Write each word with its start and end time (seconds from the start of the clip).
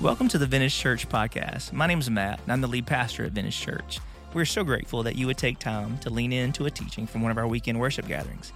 Welcome 0.00 0.28
to 0.28 0.38
the 0.38 0.46
Vintage 0.46 0.78
Church 0.78 1.06
podcast. 1.06 1.74
My 1.74 1.86
name 1.86 1.98
is 1.98 2.08
Matt, 2.08 2.40
and 2.40 2.50
I'm 2.50 2.62
the 2.62 2.66
lead 2.66 2.86
pastor 2.86 3.26
at 3.26 3.32
Vintage 3.32 3.60
Church. 3.60 4.00
We're 4.32 4.46
so 4.46 4.64
grateful 4.64 5.02
that 5.02 5.16
you 5.16 5.26
would 5.26 5.36
take 5.36 5.58
time 5.58 5.98
to 5.98 6.08
lean 6.08 6.32
into 6.32 6.64
a 6.64 6.70
teaching 6.70 7.06
from 7.06 7.20
one 7.20 7.30
of 7.30 7.36
our 7.36 7.46
weekend 7.46 7.78
worship 7.78 8.08
gatherings. 8.08 8.54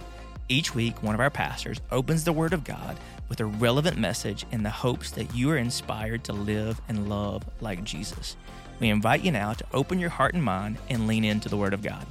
Each 0.49 0.73
week, 0.73 1.03
one 1.03 1.13
of 1.13 1.21
our 1.21 1.29
pastors 1.29 1.79
opens 1.91 2.23
the 2.23 2.33
Word 2.33 2.53
of 2.53 2.63
God 2.63 2.97
with 3.29 3.41
a 3.41 3.45
relevant 3.45 3.99
message 3.99 4.47
in 4.51 4.63
the 4.63 4.71
hopes 4.71 5.11
that 5.11 5.35
you 5.35 5.51
are 5.51 5.57
inspired 5.57 6.23
to 6.23 6.33
live 6.33 6.81
and 6.89 7.09
love 7.09 7.43
like 7.61 7.83
Jesus. 7.83 8.37
We 8.79 8.89
invite 8.89 9.23
you 9.23 9.31
now 9.31 9.53
to 9.53 9.65
open 9.71 9.99
your 9.99 10.09
heart 10.09 10.33
and 10.33 10.43
mind 10.43 10.79
and 10.89 11.05
lean 11.05 11.23
into 11.23 11.47
the 11.47 11.57
Word 11.57 11.75
of 11.75 11.83
God. 11.83 12.07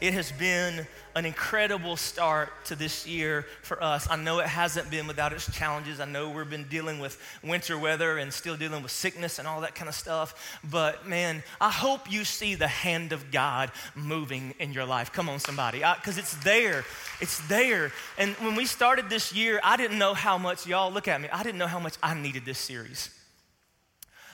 It 0.00 0.14
has 0.14 0.32
been 0.32 0.86
an 1.14 1.26
incredible 1.26 1.96
start 1.96 2.50
to 2.66 2.74
this 2.74 3.06
year 3.06 3.44
for 3.62 3.82
us. 3.82 4.08
I 4.08 4.16
know 4.16 4.38
it 4.38 4.46
hasn't 4.46 4.90
been 4.90 5.06
without 5.06 5.32
its 5.32 5.52
challenges. 5.54 6.00
I 6.00 6.06
know 6.06 6.30
we've 6.30 6.48
been 6.48 6.64
dealing 6.64 7.00
with 7.00 7.20
winter 7.42 7.78
weather 7.78 8.16
and 8.16 8.32
still 8.32 8.56
dealing 8.56 8.82
with 8.82 8.92
sickness 8.92 9.38
and 9.38 9.46
all 9.46 9.60
that 9.60 9.74
kind 9.74 9.88
of 9.88 9.94
stuff. 9.94 10.58
But 10.64 11.06
man, 11.06 11.42
I 11.60 11.70
hope 11.70 12.10
you 12.10 12.24
see 12.24 12.54
the 12.54 12.68
hand 12.68 13.12
of 13.12 13.30
God 13.30 13.72
moving 13.94 14.54
in 14.58 14.72
your 14.72 14.86
life. 14.86 15.12
Come 15.12 15.28
on, 15.28 15.38
somebody, 15.38 15.78
because 15.78 16.16
it's 16.16 16.34
there. 16.44 16.84
It's 17.20 17.46
there. 17.48 17.92
And 18.16 18.34
when 18.36 18.56
we 18.56 18.64
started 18.64 19.10
this 19.10 19.34
year, 19.34 19.60
I 19.62 19.76
didn't 19.76 19.98
know 19.98 20.14
how 20.14 20.38
much, 20.38 20.66
y'all 20.66 20.90
look 20.90 21.08
at 21.08 21.20
me, 21.20 21.28
I 21.30 21.42
didn't 21.42 21.58
know 21.58 21.66
how 21.66 21.80
much 21.80 21.94
I 22.02 22.14
needed 22.14 22.46
this 22.46 22.58
series. 22.58 23.10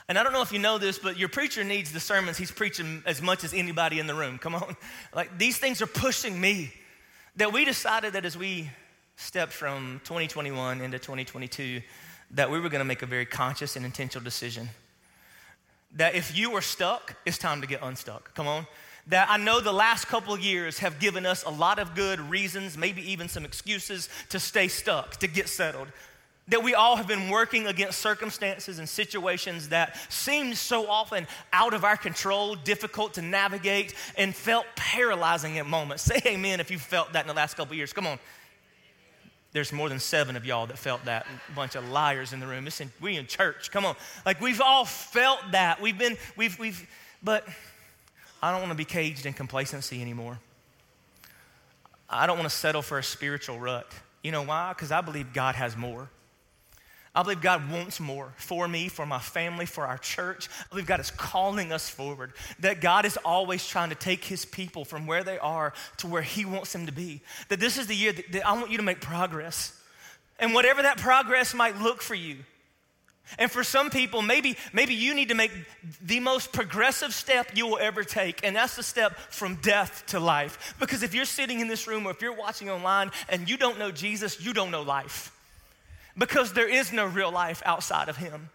And 0.08 0.16
I 0.16 0.22
don't 0.22 0.32
know 0.32 0.42
if 0.42 0.52
you 0.52 0.60
know 0.60 0.78
this, 0.78 0.98
but 0.98 1.18
your 1.18 1.28
preacher 1.28 1.64
needs 1.64 1.92
the 1.92 1.98
sermons 1.98 2.38
he's 2.38 2.52
preaching 2.52 3.02
as 3.06 3.20
much 3.20 3.42
as 3.42 3.52
anybody 3.52 3.98
in 3.98 4.06
the 4.06 4.14
room. 4.14 4.38
Come 4.38 4.54
on. 4.54 4.76
Like 5.14 5.36
these 5.38 5.58
things 5.58 5.82
are 5.82 5.86
pushing 5.86 6.40
me. 6.40 6.72
That 7.36 7.52
we 7.52 7.64
decided 7.64 8.14
that 8.14 8.24
as 8.24 8.36
we 8.36 8.70
stepped 9.16 9.52
from 9.52 10.00
2021 10.04 10.80
into 10.80 10.98
2022, 10.98 11.82
that 12.32 12.50
we 12.50 12.60
were 12.60 12.68
going 12.68 12.80
to 12.80 12.84
make 12.84 13.02
a 13.02 13.06
very 13.06 13.26
conscious 13.26 13.76
and 13.76 13.84
intentional 13.84 14.24
decision. 14.24 14.68
That 15.96 16.14
if 16.14 16.36
you 16.36 16.50
were 16.50 16.60
stuck, 16.60 17.14
it's 17.26 17.38
time 17.38 17.60
to 17.60 17.66
get 17.66 17.82
unstuck. 17.82 18.34
Come 18.34 18.46
on. 18.46 18.66
That 19.08 19.28
I 19.30 19.36
know 19.36 19.60
the 19.60 19.72
last 19.72 20.06
couple 20.06 20.34
of 20.34 20.40
years 20.40 20.78
have 20.78 20.98
given 20.98 21.26
us 21.26 21.44
a 21.44 21.50
lot 21.50 21.78
of 21.78 21.94
good 21.94 22.20
reasons, 22.20 22.76
maybe 22.76 23.10
even 23.10 23.28
some 23.28 23.44
excuses 23.44 24.08
to 24.30 24.40
stay 24.40 24.68
stuck, 24.68 25.16
to 25.18 25.28
get 25.28 25.48
settled 25.48 25.88
that 26.48 26.62
we 26.62 26.74
all 26.74 26.96
have 26.96 27.08
been 27.08 27.28
working 27.28 27.66
against 27.66 27.98
circumstances 27.98 28.78
and 28.78 28.88
situations 28.88 29.70
that 29.70 29.96
seemed 30.10 30.56
so 30.56 30.88
often 30.88 31.26
out 31.52 31.74
of 31.74 31.84
our 31.84 31.96
control, 31.96 32.54
difficult 32.54 33.14
to 33.14 33.22
navigate, 33.22 33.94
and 34.16 34.34
felt 34.34 34.64
paralyzing 34.76 35.58
at 35.58 35.66
moments. 35.66 36.04
Say 36.04 36.20
amen 36.26 36.60
if 36.60 36.70
you 36.70 36.78
felt 36.78 37.12
that 37.14 37.22
in 37.22 37.28
the 37.28 37.34
last 37.34 37.56
couple 37.56 37.74
years. 37.74 37.92
Come 37.92 38.06
on. 38.06 38.18
There's 39.52 39.72
more 39.72 39.88
than 39.88 39.98
seven 39.98 40.36
of 40.36 40.44
y'all 40.44 40.66
that 40.66 40.78
felt 40.78 41.04
that. 41.06 41.26
A 41.50 41.54
bunch 41.54 41.74
of 41.74 41.88
liars 41.88 42.32
in 42.32 42.40
the 42.40 42.46
room. 42.46 42.68
We 43.00 43.16
in 43.16 43.26
church. 43.26 43.70
Come 43.70 43.84
on. 43.84 43.96
Like 44.24 44.40
we've 44.40 44.60
all 44.60 44.84
felt 44.84 45.40
that. 45.52 45.80
We've 45.80 45.98
been, 45.98 46.16
we've, 46.36 46.58
we've, 46.58 46.86
but 47.22 47.48
I 48.42 48.52
don't 48.52 48.60
want 48.60 48.70
to 48.70 48.76
be 48.76 48.84
caged 48.84 49.26
in 49.26 49.32
complacency 49.32 50.00
anymore. 50.00 50.38
I 52.08 52.26
don't 52.26 52.36
want 52.36 52.48
to 52.48 52.54
settle 52.54 52.82
for 52.82 52.98
a 52.98 53.02
spiritual 53.02 53.58
rut. 53.58 53.90
You 54.22 54.30
know 54.30 54.42
why? 54.42 54.74
Because 54.74 54.92
I 54.92 55.00
believe 55.00 55.32
God 55.32 55.54
has 55.56 55.76
more. 55.76 56.08
I 57.16 57.22
believe 57.22 57.40
God 57.40 57.70
wants 57.70 57.98
more 57.98 58.34
for 58.36 58.68
me, 58.68 58.88
for 58.88 59.06
my 59.06 59.18
family, 59.18 59.64
for 59.64 59.86
our 59.86 59.96
church. 59.96 60.50
I 60.60 60.68
believe 60.68 60.84
God 60.84 61.00
is 61.00 61.10
calling 61.10 61.72
us 61.72 61.88
forward. 61.88 62.34
That 62.60 62.82
God 62.82 63.06
is 63.06 63.16
always 63.24 63.66
trying 63.66 63.88
to 63.88 63.94
take 63.94 64.22
his 64.22 64.44
people 64.44 64.84
from 64.84 65.06
where 65.06 65.24
they 65.24 65.38
are 65.38 65.72
to 65.96 66.08
where 66.08 66.20
he 66.20 66.44
wants 66.44 66.74
them 66.74 66.84
to 66.84 66.92
be. 66.92 67.22
That 67.48 67.58
this 67.58 67.78
is 67.78 67.86
the 67.86 67.96
year 67.96 68.12
that, 68.12 68.32
that 68.32 68.46
I 68.46 68.52
want 68.52 68.70
you 68.70 68.76
to 68.76 68.82
make 68.82 69.00
progress. 69.00 69.72
And 70.38 70.52
whatever 70.52 70.82
that 70.82 70.98
progress 70.98 71.54
might 71.54 71.80
look 71.80 72.02
for 72.02 72.14
you. 72.14 72.36
And 73.38 73.50
for 73.50 73.64
some 73.64 73.88
people, 73.88 74.20
maybe, 74.20 74.58
maybe 74.74 74.92
you 74.94 75.14
need 75.14 75.30
to 75.30 75.34
make 75.34 75.52
the 76.02 76.20
most 76.20 76.52
progressive 76.52 77.14
step 77.14 77.56
you 77.56 77.66
will 77.66 77.78
ever 77.78 78.04
take, 78.04 78.44
and 78.44 78.54
that's 78.54 78.76
the 78.76 78.84
step 78.84 79.18
from 79.30 79.56
death 79.56 80.04
to 80.08 80.20
life. 80.20 80.76
Because 80.78 81.02
if 81.02 81.12
you're 81.12 81.24
sitting 81.24 81.58
in 81.58 81.66
this 81.66 81.88
room 81.88 82.06
or 82.06 82.12
if 82.12 82.22
you're 82.22 82.36
watching 82.36 82.70
online 82.70 83.10
and 83.28 83.50
you 83.50 83.56
don't 83.56 83.80
know 83.80 83.90
Jesus, 83.90 84.40
you 84.40 84.52
don't 84.52 84.70
know 84.70 84.82
life 84.82 85.32
because 86.16 86.52
there 86.52 86.68
is 86.68 86.92
no 86.92 87.06
real 87.06 87.30
life 87.30 87.62
outside 87.64 88.08
of 88.08 88.16
Him. 88.16 88.50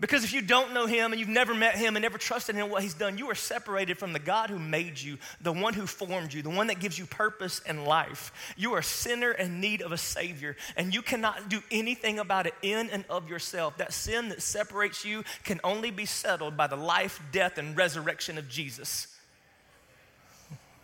Because 0.00 0.22
if 0.22 0.32
you 0.32 0.42
don't 0.42 0.72
know 0.72 0.86
Him 0.86 1.10
and 1.10 1.18
you've 1.18 1.28
never 1.28 1.52
met 1.52 1.74
Him 1.74 1.96
and 1.96 2.02
never 2.04 2.18
trusted 2.18 2.54
in 2.54 2.70
what 2.70 2.84
He's 2.84 2.94
done, 2.94 3.18
you 3.18 3.28
are 3.30 3.34
separated 3.34 3.98
from 3.98 4.12
the 4.12 4.20
God 4.20 4.48
who 4.48 4.58
made 4.58 5.00
you, 5.00 5.18
the 5.40 5.52
one 5.52 5.74
who 5.74 5.86
formed 5.86 6.32
you, 6.32 6.40
the 6.40 6.50
one 6.50 6.68
that 6.68 6.78
gives 6.78 6.96
you 6.96 7.04
purpose 7.04 7.60
and 7.66 7.84
life. 7.84 8.30
You 8.56 8.74
are 8.74 8.78
a 8.78 8.84
sinner 8.84 9.32
in 9.32 9.60
need 9.60 9.82
of 9.82 9.90
a 9.90 9.98
Savior, 9.98 10.56
and 10.76 10.94
you 10.94 11.02
cannot 11.02 11.48
do 11.48 11.60
anything 11.72 12.20
about 12.20 12.46
it 12.46 12.54
in 12.62 12.90
and 12.90 13.04
of 13.10 13.28
yourself. 13.28 13.76
That 13.78 13.92
sin 13.92 14.28
that 14.28 14.40
separates 14.40 15.04
you 15.04 15.24
can 15.42 15.60
only 15.64 15.90
be 15.90 16.06
settled 16.06 16.56
by 16.56 16.68
the 16.68 16.76
life, 16.76 17.20
death, 17.32 17.58
and 17.58 17.76
resurrection 17.76 18.38
of 18.38 18.48
Jesus. 18.48 19.08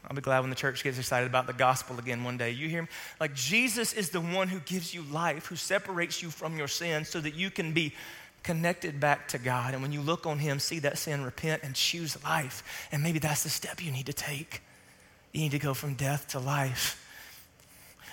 I'll 0.08 0.14
be 0.14 0.22
glad 0.22 0.40
when 0.40 0.50
the 0.50 0.56
church 0.56 0.84
gets 0.84 0.98
excited 0.98 1.26
about 1.26 1.46
the 1.46 1.52
gospel 1.52 1.98
again 1.98 2.24
one 2.24 2.36
day. 2.36 2.50
You 2.50 2.68
hear 2.68 2.82
me? 2.82 2.88
Like 3.18 3.34
Jesus 3.34 3.92
is 3.92 4.10
the 4.10 4.20
one 4.20 4.48
who 4.48 4.60
gives 4.60 4.92
you 4.92 5.02
life, 5.02 5.46
who 5.46 5.56
separates 5.56 6.22
you 6.22 6.30
from 6.30 6.58
your 6.58 6.68
sin 6.68 7.04
so 7.04 7.20
that 7.20 7.34
you 7.34 7.50
can 7.50 7.72
be 7.72 7.94
connected 8.42 9.00
back 9.00 9.28
to 9.28 9.38
God. 9.38 9.72
And 9.72 9.82
when 9.82 9.92
you 9.92 10.02
look 10.02 10.26
on 10.26 10.38
Him, 10.38 10.58
see 10.58 10.78
that 10.80 10.98
sin, 10.98 11.24
repent, 11.24 11.62
and 11.62 11.74
choose 11.74 12.22
life. 12.22 12.88
And 12.92 13.02
maybe 13.02 13.18
that's 13.18 13.42
the 13.42 13.48
step 13.48 13.82
you 13.82 13.90
need 13.90 14.06
to 14.06 14.12
take. 14.12 14.60
You 15.32 15.40
need 15.40 15.52
to 15.52 15.58
go 15.58 15.74
from 15.74 15.94
death 15.94 16.28
to 16.28 16.38
life. 16.38 17.00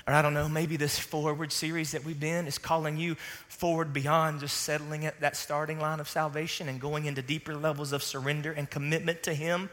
Or 0.08 0.14
I 0.14 0.22
don't 0.24 0.34
know, 0.34 0.50
maybe 0.50 0.78
this 0.78 0.98
forward 0.98 1.52
series 1.52 1.92
that 1.92 2.04
we've 2.04 2.20
been 2.20 2.48
is 2.48 2.58
calling 2.58 2.98
you 2.98 3.16
forward 3.50 3.94
beyond 3.94 4.40
just 4.40 4.58
settling 4.62 5.06
at 5.06 5.20
that 5.20 5.36
starting 5.36 5.80
line 5.80 6.00
of 6.00 6.10
salvation 6.10 6.68
and 6.68 6.82
going 6.82 7.06
into 7.06 7.22
deeper 7.22 7.56
levels 7.56 7.92
of 7.92 8.02
surrender 8.02 8.52
and 8.52 8.68
commitment 8.70 9.22
to 9.24 9.34
Him 9.34 9.70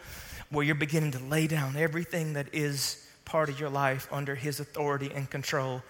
where 0.51 0.65
you're 0.65 0.75
beginning 0.75 1.13
to 1.13 1.19
lay 1.19 1.47
down 1.47 1.77
everything 1.77 2.35
that 2.35 2.47
is 2.53 3.07
part 3.25 3.49
of 3.49 3.61
your 3.61 3.69
life 3.69 4.09
under 4.11 4.35
His 4.35 4.61
authority 4.61 5.11
and 5.15 5.29
control. 5.29 5.83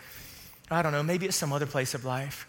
I 0.71 0.83
don't 0.83 0.93
know, 0.93 1.03
maybe 1.03 1.27
it's 1.27 1.37
some 1.37 1.53
other 1.53 1.67
place 1.67 1.95
of 1.95 2.05
life. 2.05 2.47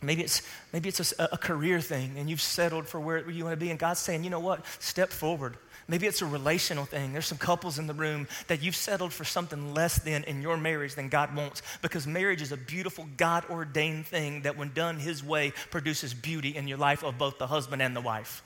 Maybe 0.00 0.22
it's, 0.22 0.42
maybe 0.72 0.88
it's 0.88 1.12
a, 1.18 1.28
a 1.32 1.36
career 1.36 1.80
thing 1.80 2.14
and 2.16 2.30
you've 2.30 2.40
settled 2.40 2.86
for 2.86 3.00
where 3.00 3.28
you 3.28 3.44
want 3.44 3.58
to 3.58 3.64
be, 3.64 3.70
and 3.70 3.78
God's 3.78 4.00
saying, 4.00 4.24
you 4.24 4.30
know 4.30 4.40
what, 4.40 4.64
step 4.78 5.10
forward. 5.10 5.56
Maybe 5.90 6.06
it's 6.06 6.20
a 6.20 6.26
relational 6.26 6.84
thing. 6.84 7.14
There's 7.14 7.26
some 7.26 7.38
couples 7.38 7.78
in 7.78 7.86
the 7.86 7.94
room 7.94 8.28
that 8.48 8.62
you've 8.62 8.76
settled 8.76 9.12
for 9.12 9.24
something 9.24 9.72
less 9.72 9.98
than 9.98 10.22
in 10.24 10.42
your 10.42 10.58
marriage 10.58 10.94
than 10.94 11.08
God 11.08 11.34
wants 11.34 11.62
because 11.80 12.06
marriage 12.06 12.42
is 12.42 12.52
a 12.52 12.58
beautiful, 12.58 13.06
God 13.16 13.44
ordained 13.48 14.06
thing 14.06 14.42
that, 14.42 14.58
when 14.58 14.70
done 14.74 14.98
His 14.98 15.24
way, 15.24 15.54
produces 15.70 16.12
beauty 16.12 16.54
in 16.54 16.68
your 16.68 16.76
life 16.76 17.02
of 17.02 17.16
both 17.16 17.38
the 17.38 17.46
husband 17.46 17.80
and 17.80 17.96
the 17.96 18.02
wife. 18.02 18.42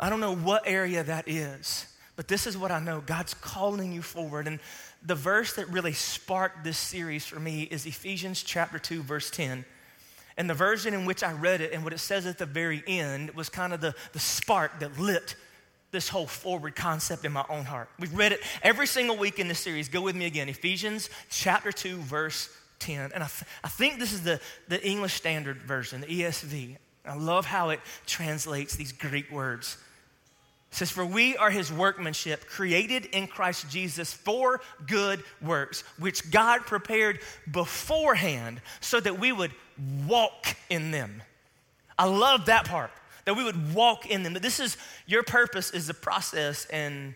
I 0.00 0.08
don't 0.08 0.20
know 0.20 0.34
what 0.34 0.62
area 0.64 1.04
that 1.04 1.28
is, 1.28 1.86
but 2.16 2.26
this 2.26 2.46
is 2.46 2.56
what 2.56 2.70
I 2.70 2.80
know 2.80 3.02
God's 3.02 3.34
calling 3.34 3.92
you 3.92 4.00
forward. 4.00 4.46
And 4.46 4.58
the 5.04 5.14
verse 5.14 5.54
that 5.54 5.68
really 5.68 5.92
sparked 5.92 6.64
this 6.64 6.78
series 6.78 7.26
for 7.26 7.38
me 7.38 7.64
is 7.64 7.84
Ephesians 7.84 8.42
chapter 8.42 8.78
2, 8.78 9.02
verse 9.02 9.30
10. 9.30 9.64
And 10.38 10.48
the 10.48 10.54
version 10.54 10.94
in 10.94 11.04
which 11.04 11.22
I 11.22 11.32
read 11.32 11.60
it 11.60 11.72
and 11.72 11.84
what 11.84 11.92
it 11.92 11.98
says 11.98 12.24
at 12.24 12.38
the 12.38 12.46
very 12.46 12.82
end 12.86 13.32
was 13.32 13.50
kind 13.50 13.74
of 13.74 13.82
the, 13.82 13.94
the 14.12 14.18
spark 14.18 14.80
that 14.80 14.98
lit 14.98 15.36
this 15.90 16.08
whole 16.08 16.26
forward 16.26 16.74
concept 16.74 17.26
in 17.26 17.32
my 17.32 17.44
own 17.50 17.64
heart. 17.64 17.90
We've 17.98 18.14
read 18.14 18.32
it 18.32 18.40
every 18.62 18.86
single 18.86 19.18
week 19.18 19.38
in 19.38 19.48
this 19.48 19.58
series. 19.58 19.90
Go 19.90 20.00
with 20.00 20.16
me 20.16 20.24
again. 20.24 20.48
Ephesians 20.48 21.10
chapter 21.28 21.72
2, 21.72 21.96
verse 21.96 22.48
10. 22.78 23.10
And 23.12 23.22
I, 23.22 23.26
th- 23.26 23.44
I 23.62 23.68
think 23.68 23.98
this 23.98 24.14
is 24.14 24.22
the, 24.22 24.40
the 24.68 24.82
English 24.82 25.12
Standard 25.12 25.58
Version, 25.58 26.00
the 26.00 26.06
ESV. 26.06 26.76
I 27.04 27.14
love 27.16 27.44
how 27.44 27.68
it 27.68 27.80
translates 28.06 28.76
these 28.76 28.92
Greek 28.92 29.30
words. 29.30 29.76
It 30.70 30.76
says, 30.76 30.90
For 30.90 31.04
we 31.04 31.36
are 31.36 31.50
his 31.50 31.72
workmanship, 31.72 32.46
created 32.46 33.06
in 33.06 33.26
Christ 33.26 33.68
Jesus 33.70 34.12
for 34.12 34.60
good 34.86 35.22
works, 35.42 35.82
which 35.98 36.30
God 36.30 36.60
prepared 36.62 37.20
beforehand 37.50 38.60
so 38.80 39.00
that 39.00 39.18
we 39.18 39.32
would 39.32 39.52
walk 40.06 40.56
in 40.68 40.90
them. 40.90 41.22
I 41.98 42.04
love 42.06 42.46
that 42.46 42.66
part, 42.66 42.92
that 43.24 43.34
we 43.34 43.44
would 43.44 43.74
walk 43.74 44.06
in 44.06 44.22
them. 44.22 44.34
That 44.34 44.42
this 44.42 44.60
is 44.60 44.76
your 45.06 45.22
purpose 45.22 45.72
is 45.72 45.88
the 45.88 45.94
process, 45.94 46.66
and 46.66 47.14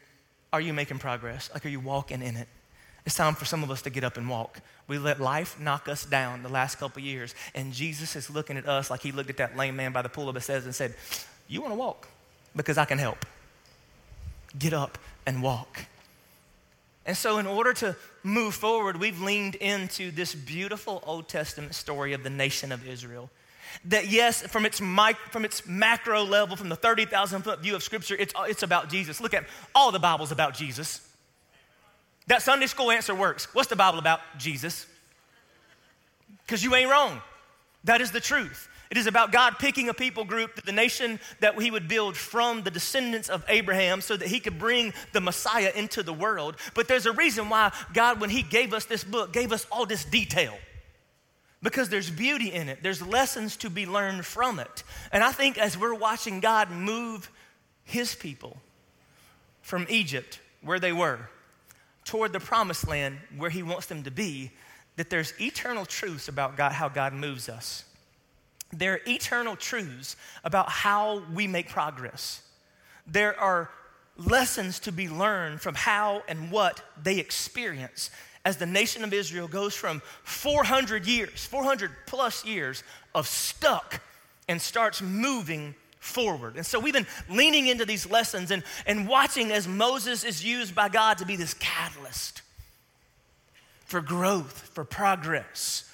are 0.52 0.61
you 0.61 0.73
making 0.73 0.99
progress? 0.99 1.49
Like, 1.55 1.64
are 1.64 1.70
you 1.70 1.81
walking 1.81 2.23
in 2.23 2.37
it? 2.37 2.49
It's 3.06 3.14
time 3.14 3.34
for 3.34 3.44
some 3.44 3.62
of 3.62 3.70
us 3.70 3.82
to 3.82 3.90
get 3.90 4.02
up 4.02 4.17
and 4.17 4.29
walk. 4.29 4.61
We 4.88 4.99
let 4.99 5.20
life 5.20 5.61
knock 5.61 5.88
us 5.88 6.05
down 6.05 6.43
the 6.43 6.49
last 6.49 6.79
couple 6.79 7.02
years, 7.02 7.34
and 7.55 7.73
Jesus 7.73 8.17
is 8.17 8.31
looking 8.31 8.56
at 8.56 8.67
us 8.67 8.90
like 8.90 9.02
he 9.02 9.12
looked 9.12 9.31
at 9.31 9.37
that 9.37 9.56
lame 9.56 9.76
man 9.76 9.93
by 9.93 10.02
the 10.02 10.08
pool 10.08 10.29
of 10.29 10.34
Bethesda 10.34 10.67
and 10.67 10.75
said, 10.75 10.94
You 11.46 11.61
want 11.61 11.73
to 11.73 11.79
walk? 11.79 12.08
Because 12.56 12.79
I 12.79 12.84
can 12.84 12.99
help 12.99 13.25
get 14.59 14.73
up 14.73 14.99
and 15.27 15.43
walk. 15.43 15.87
And 17.06 17.17
so, 17.17 17.39
in 17.39 17.47
order 17.47 17.75
to 17.75 17.97
move 18.23 18.55
forward, 18.55 18.99
we've 18.99 19.21
leaned 19.21 19.56
into 19.56 20.11
this 20.11 20.35
beautiful 20.35 21.03
Old 21.06 21.29
Testament 21.29 21.75
story 21.75 22.15
of 22.15 22.23
the 22.23 22.31
nation 22.31 22.73
of 22.73 22.87
Israel. 22.89 23.31
That, 23.87 24.09
yes, 24.09 24.43
from 24.43 24.65
its, 24.65 24.79
from 24.79 25.45
its 25.45 25.67
macro 25.67 26.23
level, 26.23 26.56
from 26.56 26.69
the 26.69 26.77
30,000 26.77 27.43
foot 27.43 27.61
view 27.61 27.75
of 27.75 27.83
Scripture, 27.83 28.17
it's, 28.19 28.33
it's 28.45 28.62
about 28.62 28.89
Jesus. 28.89 29.21
Look 29.21 29.35
at 29.35 29.45
all 29.75 29.93
the 29.93 29.99
Bible's 29.99 30.33
about 30.33 30.55
Jesus. 30.55 31.06
That 32.29 32.41
Sunday 32.41 32.67
school 32.67 32.91
answer 32.91 33.15
works. 33.15 33.53
What's 33.53 33.69
the 33.69 33.77
Bible 33.77 33.99
about? 33.99 34.21
Jesus. 34.39 34.87
Because 36.47 36.62
you 36.65 36.75
ain't 36.75 36.91
wrong. 36.91 37.21
That 37.85 38.01
is 38.01 38.12
the 38.12 38.21
truth. 38.21 38.69
It 38.90 38.98
is 38.98 39.06
about 39.06 39.32
God 39.32 39.58
picking 39.58 39.88
a 39.88 39.94
people 39.94 40.25
group, 40.25 40.64
the 40.64 40.72
nation 40.72 41.19
that 41.40 41.60
he 41.60 41.70
would 41.70 41.88
build 41.88 42.16
from 42.16 42.62
the 42.62 42.70
descendants 42.70 43.28
of 43.28 43.44
Abraham 43.48 44.00
so 44.00 44.16
that 44.16 44.28
he 44.28 44.40
could 44.40 44.58
bring 44.58 44.92
the 45.12 45.20
Messiah 45.20 45.72
into 45.75 46.02
the 46.02 46.12
world. 46.12 46.56
But 46.75 46.86
there's 46.86 47.06
a 47.06 47.12
reason 47.12 47.48
why 47.48 47.72
God, 47.92 48.20
when 48.20 48.31
he 48.31 48.42
gave 48.42 48.72
us 48.75 48.84
this 48.84 49.02
book, 49.02 49.32
gave 49.32 49.52
us 49.52 49.66
all 49.72 49.86
this 49.86 50.04
detail. 50.04 50.54
Because 51.62 51.88
there's 51.88 52.10
beauty 52.10 52.52
in 52.52 52.69
it, 52.69 52.82
there's 52.82 53.00
lessons 53.00 53.56
to 53.58 53.70
be 53.70 53.86
learned 53.86 54.26
from 54.26 54.58
it. 54.58 54.84
And 55.10 55.25
I 55.25 55.32
think 55.32 55.56
as 55.56 55.78
we're 55.78 55.94
watching 55.94 56.40
God 56.40 56.70
move 56.70 57.31
his 57.84 58.14
people 58.14 58.58
from 59.62 59.86
Egypt, 59.88 60.40
where 60.60 60.78
they 60.78 60.92
were, 60.92 61.31
toward 62.04 62.34
the 62.34 62.40
promised 62.40 62.86
land 62.86 63.19
where 63.36 63.48
he 63.48 63.62
wants 63.62 63.86
them 63.86 64.02
to 64.02 64.10
be, 64.10 64.50
that 64.96 65.08
there's 65.08 65.32
eternal 65.40 65.86
truths 65.86 66.28
about 66.28 66.56
God, 66.56 66.72
how 66.72 66.90
God 66.90 67.14
moves 67.14 67.48
us. 67.48 67.84
There 68.79 68.94
are 68.94 69.00
eternal 69.06 69.56
truths 69.56 70.17
about 70.43 70.69
how 70.69 71.23
we 71.32 71.47
make 71.47 71.69
progress. 71.69 72.43
There 73.06 73.38
are 73.38 73.71
lessons 74.17 74.79
to 74.81 74.93
be 74.93 75.09
learned 75.09 75.61
from 75.61 75.75
how 75.75 76.23
and 76.29 76.50
what 76.50 76.82
they 77.03 77.19
experience 77.19 78.11
as 78.44 78.56
the 78.59 78.67
nation 78.67 79.05
of 79.05 79.12
Israel 79.12 79.49
goes 79.49 79.75
from 79.75 80.03
400 80.25 81.06
years, 81.06 81.47
400 81.47 81.91
plus 82.06 82.44
years 82.44 82.82
of 83.15 83.26
stuck 83.26 84.00
and 84.49 84.61
starts 84.61 85.00
moving 85.00 85.75
forward. 85.99 86.56
And 86.56 86.67
so 86.67 86.79
we've 86.79 86.93
been 86.93 87.06
leaning 87.31 87.67
into 87.67 87.87
these 87.87 88.09
lessons 88.09 88.50
and, 88.50 88.62
and 88.87 89.09
watching 89.09 89.50
as 89.50 89.67
Moses 89.67 90.23
is 90.23 90.44
used 90.44 90.75
by 90.75 90.91
God 90.91 91.19
to 91.19 91.27
be 91.27 91.37
this 91.37 91.55
catalyst 91.55 92.43
for 93.87 94.03
growth, 94.03 94.70
for 94.75 94.85
progress. 94.85 95.91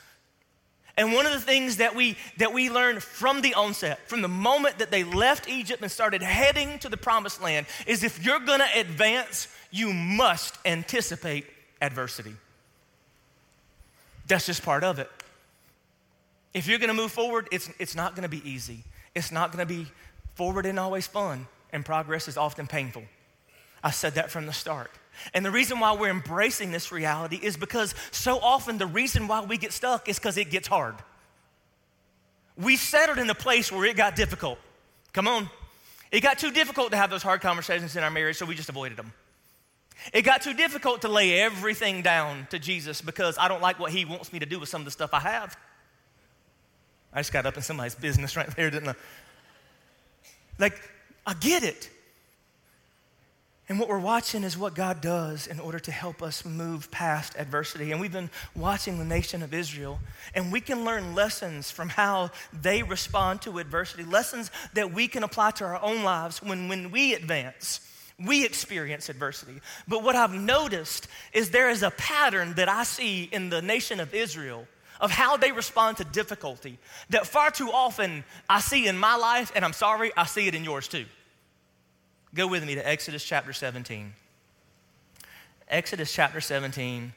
And 1.01 1.15
one 1.15 1.25
of 1.25 1.33
the 1.33 1.41
things 1.41 1.79
that 1.79 1.97
we 1.97 2.19
that 2.37 2.53
we 2.53 2.69
learned 2.69 3.03
from 3.03 3.41
the 3.41 3.55
onset, 3.55 4.07
from 4.07 4.21
the 4.21 4.29
moment 4.29 4.81
that 4.81 4.91
they 4.91 5.03
left 5.03 5.49
Egypt 5.49 5.81
and 5.81 5.91
started 5.91 6.21
heading 6.21 6.79
to 6.81 6.91
the 6.91 6.97
promised 6.99 7.43
land, 7.43 7.65
is 7.87 8.05
if 8.05 8.23
you're 8.23 8.39
gonna 8.39 8.69
advance, 8.77 9.49
you 9.71 9.95
must 9.95 10.59
anticipate 10.67 11.47
adversity. 11.81 12.35
That's 14.29 14.45
just 14.45 14.63
part 14.63 14.85
of 14.85 14.99
it. 14.99 15.11
If 16.53 16.69
you're 16.69 16.79
gonna 16.79 16.93
move 16.93 17.13
forward, 17.13 17.49
it's, 17.51 17.71
it's 17.79 17.95
not 17.95 18.15
gonna 18.15 18.29
be 18.29 18.47
easy. 18.47 18.85
It's 19.15 19.33
not 19.33 19.53
gonna 19.53 19.65
be 19.65 19.87
forward 20.35 20.67
and 20.67 20.79
always 20.79 21.07
fun, 21.07 21.47
and 21.73 21.83
progress 21.83 22.29
is 22.29 22.37
often 22.37 22.67
painful. 22.67 23.05
I 23.83 23.91
said 23.91 24.17
that 24.17 24.31
from 24.31 24.45
the 24.45 24.53
start. 24.53 24.91
And 25.35 25.45
the 25.45 25.51
reason 25.51 25.81
why 25.81 25.93
we're 25.93 26.11
embracing 26.11 26.71
this 26.71 26.91
reality 26.91 27.39
is 27.43 27.57
because 27.57 27.95
so 28.11 28.39
often 28.39 28.79
the 28.79 28.87
reason 28.87 29.29
why 29.29 29.43
we 29.43 29.57
get 29.57 29.73
stuck 29.73 30.09
is 30.09 30.19
because 30.19 30.37
it 30.37 30.51
gets 30.51 30.69
hard. 30.69 30.97
We 32.57 32.77
settled 32.77 33.19
in 33.19 33.31
a 33.31 33.35
place 33.35 33.71
where 33.71 33.85
it 33.87 33.97
got 33.97 34.17
difficult. 34.17 34.59
Come 35.13 35.29
on. 35.29 35.49
It 36.11 36.21
got 36.21 36.39
too 36.39 36.51
difficult 36.51 36.91
to 36.91 36.97
have 36.97 37.11
those 37.11 37.23
hard 37.23 37.41
conversations 37.41 37.97
in 37.97 38.03
our 38.03 38.11
marriage, 38.11 38.37
so 38.37 38.47
we 38.47 38.55
just 38.55 38.69
avoided 38.69 38.99
them. 38.99 39.13
It 40.13 40.23
got 40.23 40.43
too 40.43 40.55
difficult 40.55 41.03
to 41.03 41.09
lay 41.09 41.41
everything 41.41 42.03
down 42.03 42.47
to 42.51 42.59
Jesus 42.59 43.01
because 43.01 43.37
I 43.39 43.49
don't 43.49 43.63
like 43.63 43.79
what 43.79 43.93
he 43.93 44.05
wants 44.05 44.33
me 44.33 44.39
to 44.39 44.47
do 44.47 44.59
with 44.59 44.69
some 44.69 44.81
of 44.81 44.85
the 44.87 44.91
stuff 44.91 45.13
I 45.13 45.21
have. 45.21 45.57
I 47.13 47.21
just 47.21 47.33
got 47.33 47.47
up 47.47 47.57
in 47.57 47.63
somebody's 47.63 47.95
business 47.95 48.37
right 48.37 48.49
there, 48.57 48.71
didn't 48.71 48.89
I? 48.89 48.95
Like, 50.59 50.81
I 51.27 51.35
get 51.35 51.63
it. 51.63 51.91
And 53.71 53.79
what 53.79 53.89
we're 53.89 54.01
watching 54.01 54.43
is 54.43 54.59
what 54.59 54.75
God 54.75 55.01
does 55.01 55.47
in 55.47 55.61
order 55.61 55.79
to 55.79 55.93
help 55.93 56.25
us 56.25 56.45
move 56.45 56.91
past 56.91 57.37
adversity. 57.39 57.93
And 57.93 58.01
we've 58.01 58.13
been 58.13 58.29
watching 58.57 58.99
the 58.99 59.05
nation 59.05 59.45
of 59.45 59.55
Israel, 59.55 60.01
and 60.35 60.51
we 60.51 60.61
can 60.61 60.85
learn 60.85 61.15
lessons 61.15 61.71
from 61.71 61.89
how 61.89 62.33
they 62.53 62.83
respond 62.83 63.43
to 63.43 63.61
adversity, 63.61 64.03
lessons 64.03 64.51
that 64.75 64.93
we 64.93 65.07
can 65.07 65.23
apply 65.23 65.53
to 65.53 65.65
our 65.65 65.81
own 65.81 66.03
lives 66.03 66.43
when, 66.43 66.69
when 66.69 66.91
we 66.91 67.15
advance. 67.15 67.79
We 68.19 68.45
experience 68.45 69.09
adversity. 69.09 69.61
But 69.87 70.03
what 70.03 70.17
I've 70.17 70.35
noticed 70.35 71.07
is 71.33 71.51
there 71.51 71.71
is 71.71 71.85
a 71.85 71.93
pattern 71.93 72.55
that 72.55 72.69
I 72.69 72.83
see 72.83 73.29
in 73.31 73.51
the 73.51 73.63
nation 73.63 74.01
of 74.01 74.13
Israel 74.13 74.67
of 75.01 75.13
how 75.13 75.37
they 75.37 75.53
respond 75.53 75.99
to 75.99 76.05
difficulty 76.05 76.77
that 77.11 77.25
far 77.25 77.53
too 77.53 77.71
often 77.71 78.25
I 78.49 78.63
see 78.63 78.89
in 78.89 78.99
my 78.99 79.15
life, 79.15 79.53
and 79.55 79.65
I'm 79.65 79.73
sorry, 79.75 80.11
I 80.17 80.27
see 80.27 80.49
it 80.49 80.57
in 80.57 80.65
yours 80.65 80.89
too. 80.89 81.07
Go 82.35 82.47
with 82.47 82.65
me 82.65 82.77
to 82.77 82.89
Exodus 82.89 83.25
chapter 83.25 83.53
17. 83.53 84.13
Exodus 85.69 86.13
chapter 86.13 86.41
17. 86.41 87.13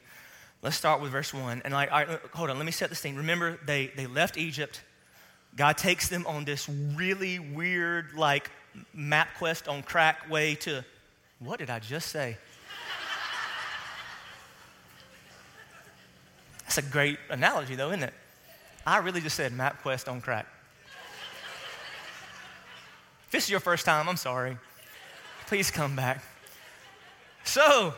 Let's 0.62 0.76
start 0.76 1.00
with 1.00 1.12
verse 1.12 1.32
1. 1.32 1.62
And 1.64 1.72
like, 1.74 1.90
hold 2.34 2.50
on, 2.50 2.56
let 2.56 2.66
me 2.66 2.72
set 2.72 2.90
the 2.90 2.96
scene. 2.96 3.16
Remember, 3.16 3.58
they, 3.64 3.92
they 3.96 4.06
left 4.06 4.36
Egypt. 4.36 4.82
God 5.56 5.76
takes 5.76 6.08
them 6.08 6.26
on 6.26 6.44
this 6.44 6.68
really 6.68 7.38
weird, 7.38 8.14
like, 8.14 8.50
map 8.92 9.28
quest 9.38 9.68
on 9.68 9.82
crack 9.82 10.28
way 10.28 10.56
to, 10.56 10.84
what 11.38 11.60
did 11.60 11.70
I 11.70 11.78
just 11.78 12.08
say? 12.08 12.36
That's 16.62 16.78
a 16.78 16.82
great 16.82 17.18
analogy, 17.30 17.76
though, 17.76 17.90
isn't 17.90 18.02
it? 18.02 18.14
I 18.86 18.98
really 18.98 19.20
just 19.20 19.36
said 19.36 19.52
MapQuest 19.52 20.10
on 20.10 20.20
crack. 20.20 20.46
If 23.26 23.30
this 23.30 23.44
is 23.44 23.50
your 23.50 23.60
first 23.60 23.84
time, 23.84 24.08
I'm 24.08 24.16
sorry. 24.16 24.58
Please 25.46 25.70
come 25.70 25.94
back. 25.94 26.24
So, 27.44 27.94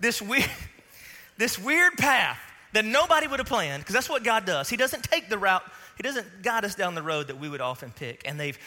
this 0.00 0.22
weird, 0.22 0.50
this 1.36 1.58
weird 1.58 1.94
path 1.94 2.38
that 2.72 2.84
nobody 2.84 3.26
would 3.26 3.38
have 3.38 3.48
planned, 3.48 3.82
because 3.82 3.94
that's 3.94 4.08
what 4.08 4.24
God 4.24 4.44
does. 4.44 4.68
He 4.68 4.76
doesn't 4.76 5.02
take 5.02 5.28
the 5.28 5.38
route, 5.38 5.62
He 5.96 6.02
doesn't 6.02 6.42
guide 6.42 6.64
us 6.64 6.74
down 6.74 6.94
the 6.94 7.02
road 7.02 7.28
that 7.28 7.38
we 7.38 7.48
would 7.48 7.60
often 7.60 7.90
pick. 7.90 8.22
And 8.26 8.40
they've 8.40 8.58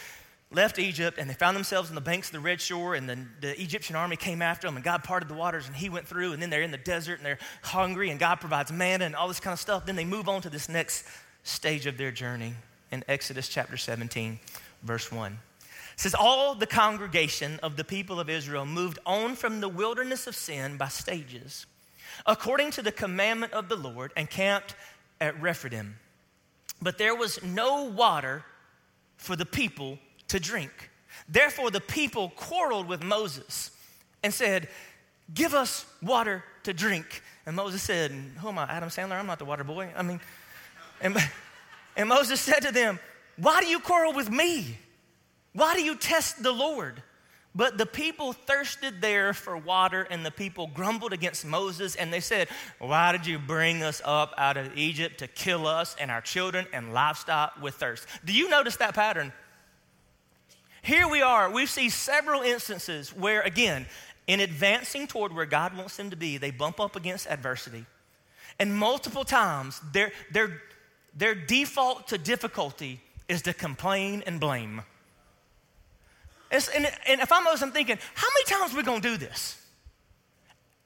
left 0.52 0.78
Egypt 0.78 1.16
and 1.18 1.30
they 1.30 1.34
found 1.34 1.56
themselves 1.56 1.90
on 1.90 1.94
the 1.94 2.00
banks 2.00 2.28
of 2.28 2.32
the 2.32 2.40
Red 2.40 2.60
Shore, 2.60 2.94
and 2.94 3.08
then 3.08 3.30
the 3.40 3.60
Egyptian 3.60 3.96
army 3.96 4.16
came 4.16 4.40
after 4.40 4.68
them, 4.68 4.76
and 4.76 4.84
God 4.84 5.02
parted 5.02 5.28
the 5.28 5.34
waters, 5.34 5.66
and 5.66 5.74
He 5.74 5.88
went 5.88 6.06
through, 6.06 6.32
and 6.32 6.40
then 6.40 6.50
they're 6.50 6.62
in 6.62 6.70
the 6.70 6.78
desert 6.78 7.14
and 7.14 7.26
they're 7.26 7.38
hungry, 7.62 8.10
and 8.10 8.20
God 8.20 8.36
provides 8.36 8.70
manna 8.72 9.04
and 9.04 9.16
all 9.16 9.28
this 9.28 9.40
kind 9.40 9.52
of 9.52 9.60
stuff. 9.60 9.84
Then 9.84 9.96
they 9.96 10.04
move 10.04 10.28
on 10.28 10.42
to 10.42 10.50
this 10.50 10.68
next 10.68 11.04
stage 11.42 11.86
of 11.86 11.96
their 11.96 12.12
journey 12.12 12.54
in 12.92 13.02
Exodus 13.08 13.48
chapter 13.48 13.76
17, 13.76 14.38
verse 14.84 15.10
1 15.10 15.38
says 16.00 16.14
all 16.14 16.54
the 16.54 16.66
congregation 16.66 17.60
of 17.62 17.76
the 17.76 17.84
people 17.84 18.18
of 18.18 18.30
Israel 18.30 18.64
moved 18.64 18.98
on 19.04 19.36
from 19.36 19.60
the 19.60 19.68
wilderness 19.68 20.26
of 20.26 20.34
sin 20.34 20.78
by 20.78 20.88
stages, 20.88 21.66
according 22.24 22.70
to 22.70 22.80
the 22.80 22.90
commandment 22.90 23.52
of 23.52 23.68
the 23.68 23.76
Lord, 23.76 24.10
and 24.16 24.30
camped 24.30 24.74
at 25.20 25.38
Rephidim. 25.42 25.98
But 26.80 26.96
there 26.96 27.14
was 27.14 27.42
no 27.42 27.84
water 27.84 28.46
for 29.18 29.36
the 29.36 29.44
people 29.44 29.98
to 30.28 30.40
drink. 30.40 30.70
Therefore, 31.28 31.70
the 31.70 31.82
people 31.82 32.30
quarreled 32.30 32.88
with 32.88 33.02
Moses 33.02 33.70
and 34.22 34.32
said, 34.32 34.68
Give 35.34 35.52
us 35.52 35.84
water 36.02 36.42
to 36.62 36.72
drink. 36.72 37.22
And 37.44 37.54
Moses 37.54 37.82
said, 37.82 38.10
Who 38.10 38.48
am 38.48 38.58
I, 38.58 38.64
Adam 38.64 38.88
Sandler? 38.88 39.18
I'm 39.18 39.26
not 39.26 39.38
the 39.38 39.44
water 39.44 39.64
boy. 39.64 39.90
I 39.94 40.02
mean, 40.02 40.18
and, 41.02 41.14
and 41.96 42.08
Moses 42.08 42.40
said 42.40 42.60
to 42.60 42.72
them, 42.72 42.98
Why 43.36 43.60
do 43.60 43.66
you 43.66 43.80
quarrel 43.80 44.14
with 44.14 44.30
me? 44.30 44.78
Why 45.52 45.74
do 45.74 45.82
you 45.82 45.96
test 45.96 46.42
the 46.42 46.52
Lord? 46.52 47.02
But 47.54 47.78
the 47.78 47.86
people 47.86 48.32
thirsted 48.32 49.00
there 49.00 49.34
for 49.34 49.56
water, 49.56 50.06
and 50.08 50.24
the 50.24 50.30
people 50.30 50.68
grumbled 50.68 51.12
against 51.12 51.44
Moses, 51.44 51.96
and 51.96 52.12
they 52.12 52.20
said, 52.20 52.48
Why 52.78 53.10
did 53.10 53.26
you 53.26 53.40
bring 53.40 53.82
us 53.82 54.00
up 54.04 54.32
out 54.38 54.56
of 54.56 54.76
Egypt 54.76 55.18
to 55.18 55.26
kill 55.26 55.66
us 55.66 55.96
and 55.98 56.12
our 56.12 56.20
children 56.20 56.66
and 56.72 56.92
livestock 56.92 57.60
with 57.60 57.74
thirst? 57.74 58.06
Do 58.24 58.32
you 58.32 58.48
notice 58.48 58.76
that 58.76 58.94
pattern? 58.94 59.32
Here 60.82 61.08
we 61.08 61.22
are, 61.22 61.50
we 61.50 61.66
see 61.66 61.90
several 61.90 62.40
instances 62.42 63.10
where, 63.10 63.42
again, 63.42 63.86
in 64.26 64.38
advancing 64.38 65.08
toward 65.08 65.34
where 65.34 65.44
God 65.44 65.76
wants 65.76 65.96
them 65.96 66.10
to 66.10 66.16
be, 66.16 66.36
they 66.36 66.52
bump 66.52 66.78
up 66.78 66.94
against 66.94 67.26
adversity. 67.26 67.84
And 68.60 68.72
multiple 68.72 69.24
times, 69.24 69.80
their, 69.92 70.12
their, 70.30 70.62
their 71.16 71.34
default 71.34 72.08
to 72.08 72.18
difficulty 72.18 73.00
is 73.28 73.42
to 73.42 73.52
complain 73.52 74.22
and 74.26 74.38
blame. 74.38 74.82
And, 76.50 76.86
and 77.06 77.20
if 77.20 77.30
I'm 77.30 77.44
Moses, 77.44 77.62
I'm 77.62 77.72
thinking, 77.72 77.98
how 78.14 78.26
many 78.28 78.44
times 78.44 78.74
are 78.74 78.76
we 78.76 78.82
going 78.82 79.00
to 79.00 79.08
do 79.08 79.16
this? 79.16 79.56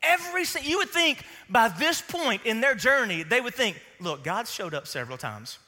Every 0.03 0.45
you 0.63 0.79
would 0.79 0.91
think 0.91 1.25
by 1.49 1.69
this 1.69 2.03
point 2.03 2.43
in 2.45 2.61
their 2.61 2.75
journey, 2.75 3.23
they 3.23 3.41
would 3.41 3.55
think, 3.55 3.81
look, 4.01 4.23
God 4.23 4.47
showed 4.47 4.75
up 4.75 4.87
several 4.87 5.17
times. 5.17 5.59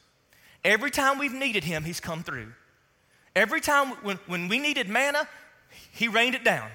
Every 0.65 0.91
time 0.91 1.19
we've 1.19 1.33
needed 1.33 1.65
him, 1.65 1.85
he's 1.85 2.01
come 2.01 2.23
through. 2.23 2.53
Every 3.35 3.61
time 3.61 3.89
when, 4.03 4.19
when 4.27 4.49
we 4.49 4.59
needed 4.59 4.89
manna, 4.89 5.27
he 5.93 6.09
rained 6.09 6.35
it 6.35 6.45
down. 6.45 6.69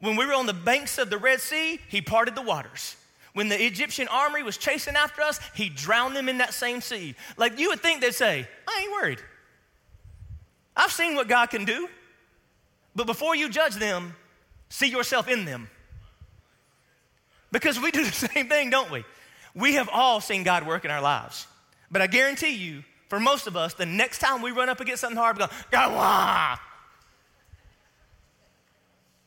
When 0.00 0.16
we 0.16 0.24
were 0.24 0.32
on 0.32 0.46
the 0.46 0.54
banks 0.54 0.96
of 0.96 1.10
the 1.10 1.18
Red 1.18 1.40
Sea, 1.40 1.80
he 1.88 2.00
parted 2.00 2.34
the 2.34 2.42
waters. 2.42 2.96
When 3.34 3.48
the 3.48 3.62
Egyptian 3.62 4.08
army 4.08 4.42
was 4.42 4.56
chasing 4.56 4.96
after 4.96 5.22
us, 5.22 5.38
he 5.54 5.68
drowned 5.68 6.16
them 6.16 6.28
in 6.28 6.38
that 6.38 6.54
same 6.54 6.80
sea. 6.80 7.14
Like 7.36 7.58
you 7.58 7.68
would 7.68 7.80
think 7.80 8.00
they'd 8.00 8.14
say, 8.14 8.48
I 8.66 8.80
ain't 8.82 8.92
worried. 8.92 9.20
I've 10.76 10.92
seen 10.92 11.14
what 11.14 11.28
God 11.28 11.50
can 11.50 11.64
do. 11.64 11.88
But 12.94 13.06
before 13.06 13.36
you 13.36 13.48
judge 13.48 13.74
them, 13.76 14.14
see 14.68 14.88
yourself 14.88 15.28
in 15.28 15.44
them. 15.44 15.68
Because 17.52 17.80
we 17.80 17.90
do 17.90 18.04
the 18.04 18.12
same 18.28 18.48
thing, 18.48 18.70
don't 18.70 18.90
we? 18.90 19.04
We 19.54 19.74
have 19.74 19.88
all 19.92 20.20
seen 20.20 20.42
God 20.42 20.66
work 20.66 20.84
in 20.84 20.90
our 20.90 21.00
lives. 21.00 21.46
But 21.90 22.02
I 22.02 22.06
guarantee 22.06 22.54
you, 22.54 22.84
For 23.10 23.18
most 23.18 23.48
of 23.48 23.56
us, 23.56 23.74
the 23.74 23.86
next 23.86 24.20
time 24.20 24.40
we 24.40 24.52
run 24.52 24.68
up 24.68 24.78
against 24.78 25.00
something 25.00 25.16
hard, 25.18 25.36
we 25.36 25.44
go, 25.44 25.50
God, 25.72 25.92
why? 25.92 26.58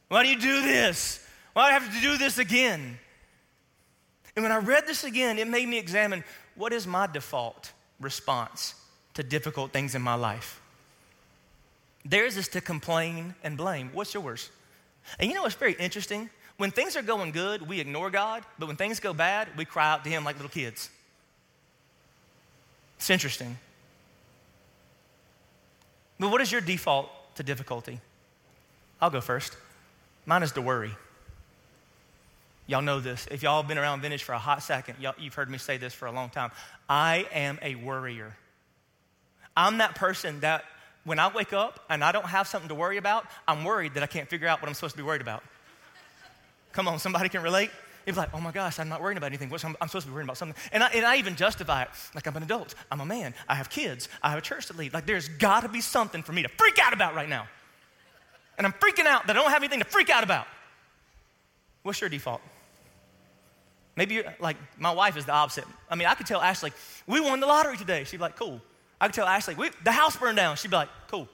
Why 0.07 0.23
do 0.23 0.29
you 0.29 0.39
do 0.39 0.61
this? 0.61 1.19
Why 1.51 1.67
do 1.67 1.75
I 1.75 1.79
have 1.79 1.93
to 1.93 2.01
do 2.01 2.17
this 2.17 2.37
again? 2.37 2.97
And 4.37 4.43
when 4.43 4.53
I 4.53 4.57
read 4.59 4.87
this 4.87 5.03
again, 5.03 5.37
it 5.37 5.49
made 5.49 5.67
me 5.67 5.77
examine 5.77 6.23
what 6.55 6.71
is 6.71 6.87
my 6.87 7.07
default 7.07 7.73
response 7.99 8.73
to 9.15 9.21
difficult 9.21 9.73
things 9.73 9.95
in 9.95 10.01
my 10.01 10.15
life? 10.15 10.61
Theirs 12.05 12.37
is 12.37 12.47
to 12.49 12.61
complain 12.61 13.35
and 13.43 13.57
blame. 13.57 13.89
What's 13.93 14.13
yours? 14.13 14.49
And 15.19 15.29
you 15.29 15.35
know 15.35 15.43
what's 15.43 15.55
very 15.55 15.73
interesting? 15.73 16.29
When 16.57 16.71
things 16.71 16.95
are 16.95 17.01
going 17.01 17.31
good, 17.31 17.67
we 17.67 17.79
ignore 17.79 18.09
God, 18.09 18.43
but 18.59 18.67
when 18.67 18.75
things 18.75 18.99
go 18.99 19.13
bad, 19.13 19.47
we 19.57 19.65
cry 19.65 19.91
out 19.91 20.03
to 20.03 20.09
Him 20.09 20.23
like 20.23 20.35
little 20.35 20.49
kids. 20.49 20.89
It's 22.97 23.09
interesting. 23.09 23.57
But 26.19 26.31
what 26.31 26.41
is 26.41 26.51
your 26.51 26.61
default 26.61 27.09
to 27.35 27.43
difficulty? 27.43 27.99
I'll 29.01 29.09
go 29.09 29.19
first. 29.19 29.57
Mine 30.25 30.43
is 30.43 30.51
to 30.53 30.61
worry. 30.61 30.95
Y'all 32.67 32.81
know 32.81 32.99
this. 33.01 33.27
If 33.29 33.43
y'all 33.43 33.61
have 33.61 33.67
been 33.67 33.77
around 33.77 34.01
Vintage 34.01 34.23
for 34.23 34.31
a 34.33 34.39
hot 34.39 34.63
second, 34.63 34.95
you've 35.19 35.33
heard 35.33 35.49
me 35.49 35.57
say 35.57 35.77
this 35.77 35.93
for 35.93 36.05
a 36.05 36.11
long 36.11 36.29
time. 36.29 36.51
I 36.87 37.25
am 37.33 37.59
a 37.61 37.75
worrier. 37.75 38.37
I'm 39.57 39.79
that 39.79 39.95
person 39.95 40.39
that 40.41 40.63
when 41.03 41.19
I 41.19 41.31
wake 41.33 41.53
up 41.53 41.79
and 41.89 42.03
I 42.03 42.11
don't 42.11 42.25
have 42.25 42.47
something 42.47 42.69
to 42.69 42.75
worry 42.75 42.97
about, 42.97 43.25
I'm 43.47 43.63
worried 43.63 43.95
that 43.95 44.03
I 44.03 44.07
can't 44.07 44.29
figure 44.29 44.47
out 44.47 44.61
what 44.61 44.67
I'm 44.67 44.73
supposed 44.73 44.95
to 44.95 45.01
be 45.01 45.05
worried 45.05 45.21
about. 45.21 45.43
Come 46.71 46.87
on, 46.87 46.99
somebody 46.99 47.29
can 47.29 47.43
relate? 47.43 47.69
You're 48.05 48.15
like, 48.15 48.33
oh 48.33 48.41
my 48.41 48.51
gosh, 48.51 48.79
I'm 48.79 48.89
not 48.89 49.01
worrying 49.01 49.17
about 49.17 49.27
anything. 49.27 49.49
I'm, 49.51 49.77
I'm, 49.79 49.87
supposed 49.87 50.05
to 50.05 50.11
be 50.11 50.13
worrying 50.13 50.27
about 50.27 50.37
something. 50.37 50.61
And 50.73 50.83
I, 50.83 50.87
and 50.87 51.05
I 51.05 51.17
even 51.17 51.35
justify 51.35 51.83
it. 51.83 51.89
Like, 52.13 52.27
I'm 52.27 52.35
an 52.35 52.43
adult. 52.43 52.75
I'm 52.91 52.99
a 52.99 53.05
man. 53.05 53.33
I 53.47 53.55
have 53.55 53.69
kids. 53.69 54.09
I 54.21 54.29
have 54.29 54.39
a 54.39 54.41
church 54.41 54.67
to 54.67 54.73
lead. 54.73 54.93
Like, 54.93 55.05
there's 55.05 55.29
got 55.29 55.61
to 55.61 55.69
be 55.69 55.79
something 55.79 56.21
for 56.21 56.33
me 56.33 56.41
to 56.43 56.49
freak 56.49 56.79
out 56.79 56.91
about 56.91 57.15
right 57.15 57.29
now. 57.29 57.47
And 58.57 58.67
I'm 58.67 58.73
freaking 58.73 59.05
out 59.05 59.27
that 59.27 59.37
I 59.37 59.39
don't 59.39 59.51
have 59.51 59.61
anything 59.61 59.79
to 59.79 59.85
freak 59.85 60.09
out 60.09 60.23
about. 60.23 60.47
What's 61.83 62.01
your 62.01 62.09
default? 62.09 62.41
Maybe 63.95 64.15
you're 64.15 64.35
like, 64.39 64.57
my 64.77 64.91
wife 64.91 65.15
is 65.15 65.25
the 65.25 65.33
opposite. 65.33 65.65
I 65.89 65.95
mean, 65.95 66.07
I 66.07 66.15
could 66.15 66.27
tell 66.27 66.41
Ashley, 66.41 66.71
we 67.07 67.19
won 67.21 67.39
the 67.39 67.47
lottery 67.47 67.77
today. 67.77 68.03
She'd 68.03 68.17
be 68.17 68.23
like, 68.23 68.35
cool. 68.35 68.59
I 69.03 69.07
could 69.07 69.15
tell 69.15 69.27
Ashley, 69.27 69.57
the 69.83 69.91
house 69.91 70.15
burned 70.15 70.37
down. 70.37 70.55
She'd 70.55 70.71
be 70.71 70.77
like, 70.77 70.87
cool. 71.09 71.27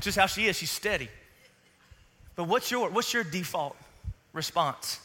Just 0.00 0.18
how 0.18 0.26
she 0.26 0.48
is, 0.48 0.56
she's 0.56 0.68
steady. 0.68 1.08
But 2.34 2.48
what's 2.48 2.72
your, 2.72 2.90
what's 2.90 3.14
your 3.14 3.22
default 3.22 3.76
response 4.32 4.98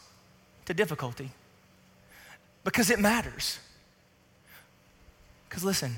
to 0.66 0.74
difficulty? 0.74 1.30
Because 2.64 2.90
it 2.90 3.00
matters. 3.00 3.60
Because 5.48 5.64
listen, 5.64 5.98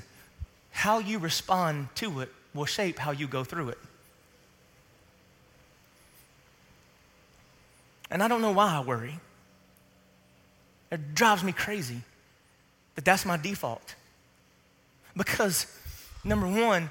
how 0.70 0.98
you 0.98 1.18
respond 1.18 1.88
to 1.94 2.20
it 2.20 2.30
will 2.52 2.66
shape 2.66 2.98
how 2.98 3.12
you 3.12 3.26
go 3.26 3.42
through 3.42 3.70
it. 3.70 3.78
And 8.10 8.22
I 8.22 8.28
don't 8.28 8.42
know 8.42 8.52
why 8.52 8.74
I 8.74 8.80
worry. 8.80 9.18
It 10.90 11.14
drives 11.14 11.42
me 11.42 11.52
crazy 11.52 12.02
that 12.96 13.06
that's 13.06 13.24
my 13.24 13.38
default. 13.38 13.94
Because, 15.16 15.66
number 16.24 16.46
one, 16.46 16.90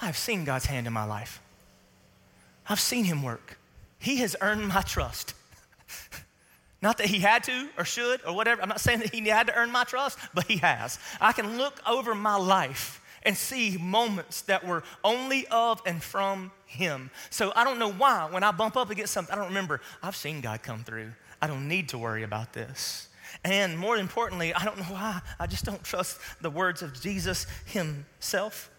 I've 0.00 0.16
seen 0.16 0.44
God's 0.44 0.66
hand 0.66 0.86
in 0.86 0.92
my 0.92 1.04
life. 1.04 1.40
I've 2.68 2.80
seen 2.80 3.04
Him 3.04 3.22
work. 3.22 3.58
He 3.98 4.16
has 4.18 4.36
earned 4.40 4.68
my 4.68 4.82
trust. 4.82 5.34
Not 6.82 6.98
that 6.98 7.06
He 7.06 7.20
had 7.20 7.42
to 7.44 7.68
or 7.78 7.84
should 7.84 8.20
or 8.26 8.34
whatever. 8.34 8.62
I'm 8.62 8.68
not 8.68 8.80
saying 8.80 9.00
that 9.00 9.14
He 9.14 9.26
had 9.28 9.46
to 9.48 9.54
earn 9.54 9.72
my 9.72 9.84
trust, 9.84 10.18
but 10.34 10.44
He 10.44 10.58
has. 10.58 10.98
I 11.20 11.32
can 11.32 11.56
look 11.56 11.80
over 11.88 12.14
my 12.14 12.36
life 12.36 13.02
and 13.22 13.36
see 13.36 13.76
moments 13.76 14.42
that 14.42 14.64
were 14.64 14.84
only 15.02 15.46
of 15.48 15.82
and 15.84 16.02
from 16.02 16.52
Him. 16.66 17.10
So 17.30 17.52
I 17.56 17.64
don't 17.64 17.78
know 17.78 17.90
why, 17.90 18.28
when 18.30 18.44
I 18.44 18.52
bump 18.52 18.76
up 18.76 18.90
against 18.90 19.12
something, 19.12 19.32
I 19.32 19.36
don't 19.36 19.48
remember, 19.48 19.80
I've 20.02 20.14
seen 20.14 20.40
God 20.40 20.62
come 20.62 20.84
through. 20.84 21.12
I 21.40 21.46
don't 21.46 21.66
need 21.66 21.88
to 21.90 21.98
worry 21.98 22.22
about 22.22 22.52
this. 22.52 23.08
And 23.44 23.78
more 23.78 23.96
importantly, 23.96 24.52
I 24.54 24.64
don't 24.64 24.78
know 24.78 24.84
why, 24.84 25.20
I 25.38 25.46
just 25.46 25.64
don't 25.64 25.82
trust 25.82 26.18
the 26.40 26.50
words 26.50 26.82
of 26.82 27.00
Jesus 27.00 27.46
himself. 27.66 28.70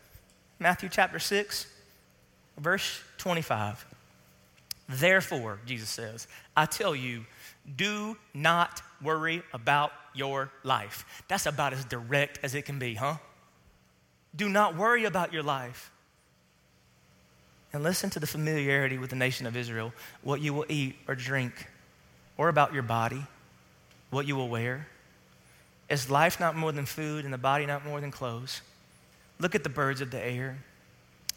Matthew 0.60 0.90
chapter 0.90 1.20
6, 1.20 1.68
verse 2.58 3.02
25. 3.18 3.86
Therefore, 4.90 5.60
Jesus 5.66 5.90
says, 5.90 6.28
I 6.56 6.66
tell 6.66 6.96
you, 6.96 7.26
do 7.76 8.18
not 8.34 8.82
worry 9.02 9.44
about 9.54 9.92
your 10.14 10.50
life. 10.64 11.06
That's 11.28 11.46
about 11.46 11.74
as 11.74 11.84
direct 11.86 12.40
as 12.44 12.56
it 12.56 12.64
can 12.64 12.80
be, 12.80 12.96
huh? 12.96 13.16
Do 14.36 14.50
not 14.50 14.76
worry 14.76 15.06
about 15.06 15.34
your 15.34 15.44
life. 15.44 15.92
And 17.74 17.84
listen 17.84 18.10
to 18.12 18.20
the 18.20 18.28
familiarity 18.28 18.98
with 18.98 19.10
the 19.10 19.16
nation 19.16 19.46
of 19.46 19.58
Israel, 19.58 19.94
what 20.22 20.42
you 20.42 20.54
will 20.54 20.66
eat 20.70 20.96
or 21.08 21.16
drink 21.16 21.68
or 22.38 22.50
about 22.50 22.74
your 22.74 22.84
body, 22.84 23.24
what 24.10 24.28
you 24.28 24.36
will 24.36 24.50
wear? 24.50 24.88
Is 25.90 26.10
life 26.10 26.40
not 26.40 26.56
more 26.56 26.72
than 26.72 26.86
food 26.86 27.24
and 27.24 27.34
the 27.34 27.38
body 27.38 27.66
not 27.66 27.86
more 27.86 28.02
than 28.02 28.12
clothes? 28.12 28.62
Look 29.40 29.56
at 29.56 29.64
the 29.64 29.70
birds 29.70 30.02
of 30.02 30.12
the 30.12 30.24
air. 30.24 30.58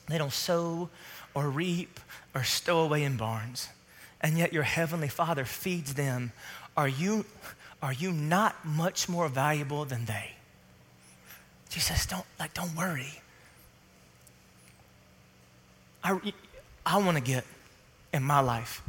They 0.09 0.19
don't 0.19 0.33
sow 0.33 0.89
or 1.35 1.49
reap 1.49 2.01
or 2.35 2.43
stow 2.43 2.81
away 2.81 3.05
in 3.05 3.17
barns, 3.17 3.69
and 4.21 4.37
yet 4.37 4.53
your 4.53 4.65
heavenly 4.65 5.09
Father 5.09 5.45
feeds 5.45 5.95
them. 5.95 6.33
Are 6.77 6.89
you, 6.89 7.25
are 7.83 7.93
you 7.93 8.11
not 8.13 8.65
much 8.65 9.09
more 9.09 9.29
valuable 9.29 9.85
than 9.85 10.07
they? 10.07 10.33
Jesus, 11.69 12.07
don't 12.07 12.27
like 12.39 12.53
don't 12.53 12.75
worry. 12.75 13.21
I, 16.03 16.19
I 16.85 16.99
want 16.99 17.17
to 17.17 17.23
get 17.23 17.45
in 18.13 18.23
my 18.25 18.41
life 18.41 18.83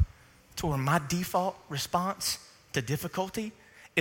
to 0.57 0.67
where 0.67 0.77
my 0.77 0.99
default 1.07 1.55
response 1.69 2.39
to 2.73 2.81
difficulty 2.81 3.51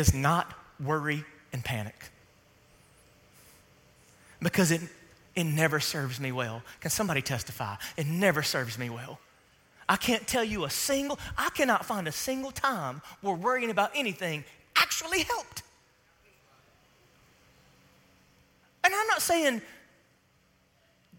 is 0.01 0.13
not 0.13 0.53
worry 0.85 1.25
and 1.53 1.65
panic. 1.65 2.11
Because 4.43 4.73
it, 4.73 4.81
it 5.37 5.45
never 5.45 5.79
serves 5.79 6.19
me 6.19 6.33
well. 6.33 6.63
Can 6.81 6.91
somebody 6.91 7.23
testify? 7.23 7.77
It 7.97 8.07
never 8.07 8.43
serves 8.43 8.79
me 8.79 8.91
well. 8.91 9.21
I 9.89 9.97
can't 9.97 10.27
tell 10.27 10.45
you 10.45 10.65
a 10.65 10.71
single, 10.71 11.19
I 11.37 11.51
cannot 11.51 11.85
find 11.85 12.09
a 12.09 12.13
single 12.13 12.51
time 12.51 13.03
where 13.21 13.35
worrying 13.35 13.71
about 13.71 13.91
anything 13.95 14.45
actually 14.77 15.23
helped. 15.23 15.63
And 18.83 18.95
I'm 18.95 19.07
not 19.09 19.23
saying 19.23 19.61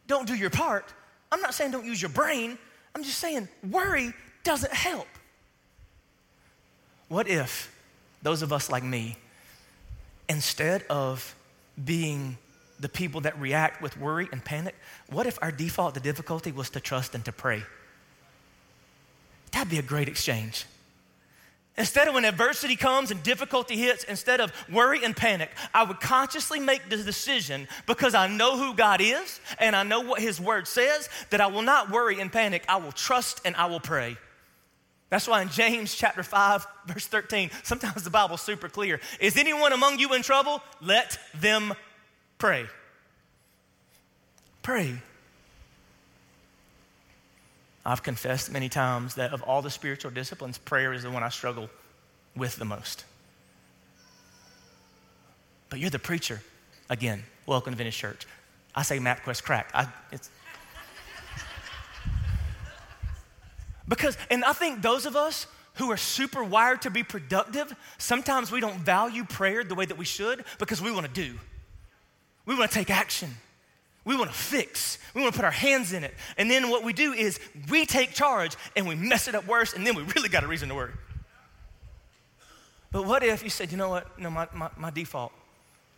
don't 0.07 0.27
do 0.27 0.35
your 0.35 0.49
part. 0.49 0.93
I'm 1.31 1.41
not 1.41 1.53
saying 1.53 1.71
don't 1.71 1.85
use 1.85 2.01
your 2.01 2.09
brain. 2.09 2.57
I'm 2.95 3.03
just 3.03 3.19
saying 3.19 3.47
worry 3.69 4.13
doesn't 4.43 4.73
help. 4.73 5.07
What 7.07 7.27
if 7.27 7.70
those 8.21 8.41
of 8.41 8.53
us 8.53 8.69
like 8.69 8.83
me, 8.83 9.17
instead 10.29 10.83
of 10.89 11.35
being 11.83 12.37
the 12.79 12.89
people 12.89 13.21
that 13.21 13.39
react 13.39 13.81
with 13.81 13.97
worry 13.97 14.27
and 14.31 14.43
panic, 14.43 14.75
what 15.09 15.27
if 15.27 15.37
our 15.41 15.51
default 15.51 15.93
to 15.93 15.99
difficulty 15.99 16.51
was 16.51 16.69
to 16.71 16.79
trust 16.79 17.15
and 17.15 17.23
to 17.25 17.31
pray? 17.31 17.63
That'd 19.51 19.69
be 19.69 19.79
a 19.79 19.83
great 19.83 20.07
exchange. 20.07 20.65
Instead 21.77 22.07
of 22.07 22.13
when 22.13 22.25
adversity 22.25 22.75
comes 22.75 23.11
and 23.11 23.23
difficulty 23.23 23.77
hits, 23.77 24.03
instead 24.03 24.41
of 24.41 24.51
worry 24.71 25.03
and 25.03 25.15
panic, 25.15 25.49
I 25.73 25.83
would 25.83 26.01
consciously 26.01 26.59
make 26.59 26.89
the 26.89 26.97
decision 26.97 27.67
because 27.87 28.13
I 28.13 28.27
know 28.27 28.57
who 28.57 28.73
God 28.73 28.99
is 28.99 29.39
and 29.57 29.75
I 29.75 29.83
know 29.83 30.01
what 30.01 30.19
His 30.19 30.39
Word 30.39 30.67
says 30.67 31.07
that 31.29 31.39
I 31.39 31.47
will 31.47 31.61
not 31.61 31.89
worry 31.89 32.19
and 32.19 32.31
panic. 32.31 32.65
I 32.67 32.77
will 32.77 32.91
trust 32.91 33.41
and 33.45 33.55
I 33.55 33.67
will 33.67 33.79
pray. 33.79 34.17
That's 35.11 35.27
why 35.27 35.41
in 35.41 35.49
James 35.49 35.93
chapter 35.93 36.23
5, 36.23 36.65
verse 36.87 37.05
13, 37.05 37.51
sometimes 37.63 38.03
the 38.03 38.09
Bible's 38.09 38.41
super 38.41 38.69
clear. 38.69 39.01
Is 39.19 39.35
anyone 39.35 39.73
among 39.73 39.99
you 39.99 40.13
in 40.13 40.21
trouble? 40.21 40.63
Let 40.79 41.19
them 41.35 41.73
pray. 42.37 42.65
Pray. 44.63 44.95
I've 47.85 48.03
confessed 48.03 48.53
many 48.53 48.69
times 48.69 49.15
that 49.15 49.33
of 49.33 49.43
all 49.43 49.61
the 49.61 49.69
spiritual 49.69 50.11
disciplines, 50.11 50.57
prayer 50.57 50.93
is 50.93 51.03
the 51.03 51.11
one 51.11 51.23
I 51.23 51.29
struggle 51.29 51.69
with 52.33 52.55
the 52.55 52.65
most. 52.65 53.03
But 55.69 55.79
you're 55.79 55.89
the 55.89 55.99
preacher. 55.99 56.41
Again, 56.89 57.23
welcome 57.45 57.73
to 57.73 57.77
Vintage 57.77 57.97
Church. 57.97 58.25
I 58.73 58.83
say 58.83 58.97
MapQuest 58.99 59.43
crack. 59.43 59.71
I, 59.73 59.87
it's, 60.13 60.29
Because, 63.91 64.17
and 64.29 64.45
I 64.45 64.53
think 64.53 64.81
those 64.81 65.05
of 65.05 65.17
us 65.17 65.47
who 65.73 65.91
are 65.91 65.97
super 65.97 66.45
wired 66.45 66.83
to 66.83 66.89
be 66.89 67.03
productive, 67.03 67.75
sometimes 67.97 68.49
we 68.49 68.61
don't 68.61 68.77
value 68.77 69.25
prayer 69.25 69.65
the 69.65 69.75
way 69.75 69.83
that 69.83 69.97
we 69.97 70.05
should 70.05 70.45
because 70.59 70.81
we 70.81 70.93
want 70.93 71.07
to 71.07 71.11
do. 71.11 71.37
We 72.45 72.55
want 72.55 72.71
to 72.71 72.73
take 72.73 72.89
action. 72.89 73.31
We 74.05 74.15
want 74.15 74.31
to 74.31 74.35
fix. 74.35 74.97
We 75.13 75.21
want 75.21 75.33
to 75.33 75.37
put 75.37 75.43
our 75.43 75.51
hands 75.51 75.91
in 75.91 76.05
it. 76.05 76.13
And 76.37 76.49
then 76.49 76.69
what 76.69 76.85
we 76.85 76.93
do 76.93 77.11
is 77.11 77.37
we 77.69 77.85
take 77.85 78.13
charge 78.13 78.55
and 78.77 78.87
we 78.87 78.95
mess 78.95 79.27
it 79.27 79.35
up 79.35 79.45
worse, 79.45 79.73
and 79.73 79.85
then 79.85 79.93
we 79.95 80.03
really 80.15 80.29
got 80.29 80.45
a 80.45 80.47
reason 80.47 80.69
to 80.69 80.75
worry. 80.75 80.93
But 82.93 83.05
what 83.05 83.23
if 83.23 83.43
you 83.43 83.49
said, 83.49 83.73
you 83.73 83.77
know 83.77 83.89
what? 83.89 84.17
No, 84.17 84.29
my, 84.29 84.47
my, 84.53 84.69
my 84.77 84.89
default, 84.89 85.33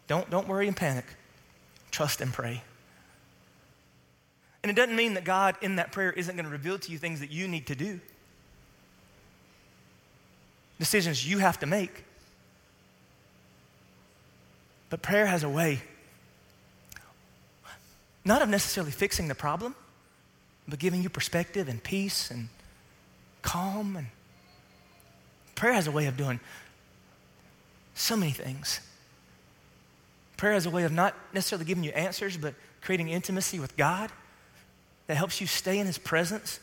don't, 0.08 0.28
don't 0.32 0.48
worry 0.48 0.68
and 0.68 0.76
panic. 0.76 1.06
trust 1.92 2.22
and 2.22 2.34
pray. 2.34 2.64
And 4.64 4.70
it 4.70 4.76
doesn't 4.76 4.96
mean 4.96 5.16
that 5.16 5.26
God 5.26 5.58
in 5.62 5.76
that 5.76 5.92
prayer 5.92 6.12
isn't 6.12 6.36
going 6.36 6.46
to 6.46 6.52
reveal 6.52 6.80
to 6.80 6.92
you 6.92 6.98
things 6.98 7.20
that 7.20 7.30
you 7.30 7.50
need 7.50 7.68
to 7.68 7.76
do, 7.76 8.00
decisions 10.80 11.30
you 11.30 11.40
have 11.40 11.60
to 11.60 11.66
make. 11.66 12.06
But 14.90 15.02
prayer 15.02 15.26
has 15.26 15.44
a 15.44 15.50
way, 15.50 15.82
not 18.24 18.42
of 18.42 18.48
necessarily 18.48 18.92
fixing 18.92 19.28
the 19.28 19.36
problem, 19.36 19.76
but 20.66 20.80
giving 20.80 21.04
you 21.04 21.10
perspective 21.10 21.68
and 21.68 21.84
peace 21.84 22.32
and 22.32 22.48
calm. 23.42 23.98
And 23.98 24.08
prayer 25.56 25.74
has 25.74 25.88
a 25.88 25.92
way 25.92 26.06
of 26.06 26.16
doing 26.16 26.40
so 27.96 28.16
many 28.16 28.32
things. 28.32 28.80
Prayer 30.38 30.54
has 30.54 30.66
a 30.66 30.70
way 30.70 30.84
of 30.84 30.94
not 30.94 31.16
necessarily 31.34 31.66
giving 31.66 31.84
you 31.84 31.92
answers, 31.92 32.38
but 32.38 32.54
creating 32.82 33.10
intimacy 33.10 33.60
with 33.60 33.76
God 33.76 34.10
that 35.08 35.16
helps 35.16 35.42
you 35.42 35.48
stay 35.48 35.80
in 35.80 35.88
His 35.88 35.98
presence 35.98 36.60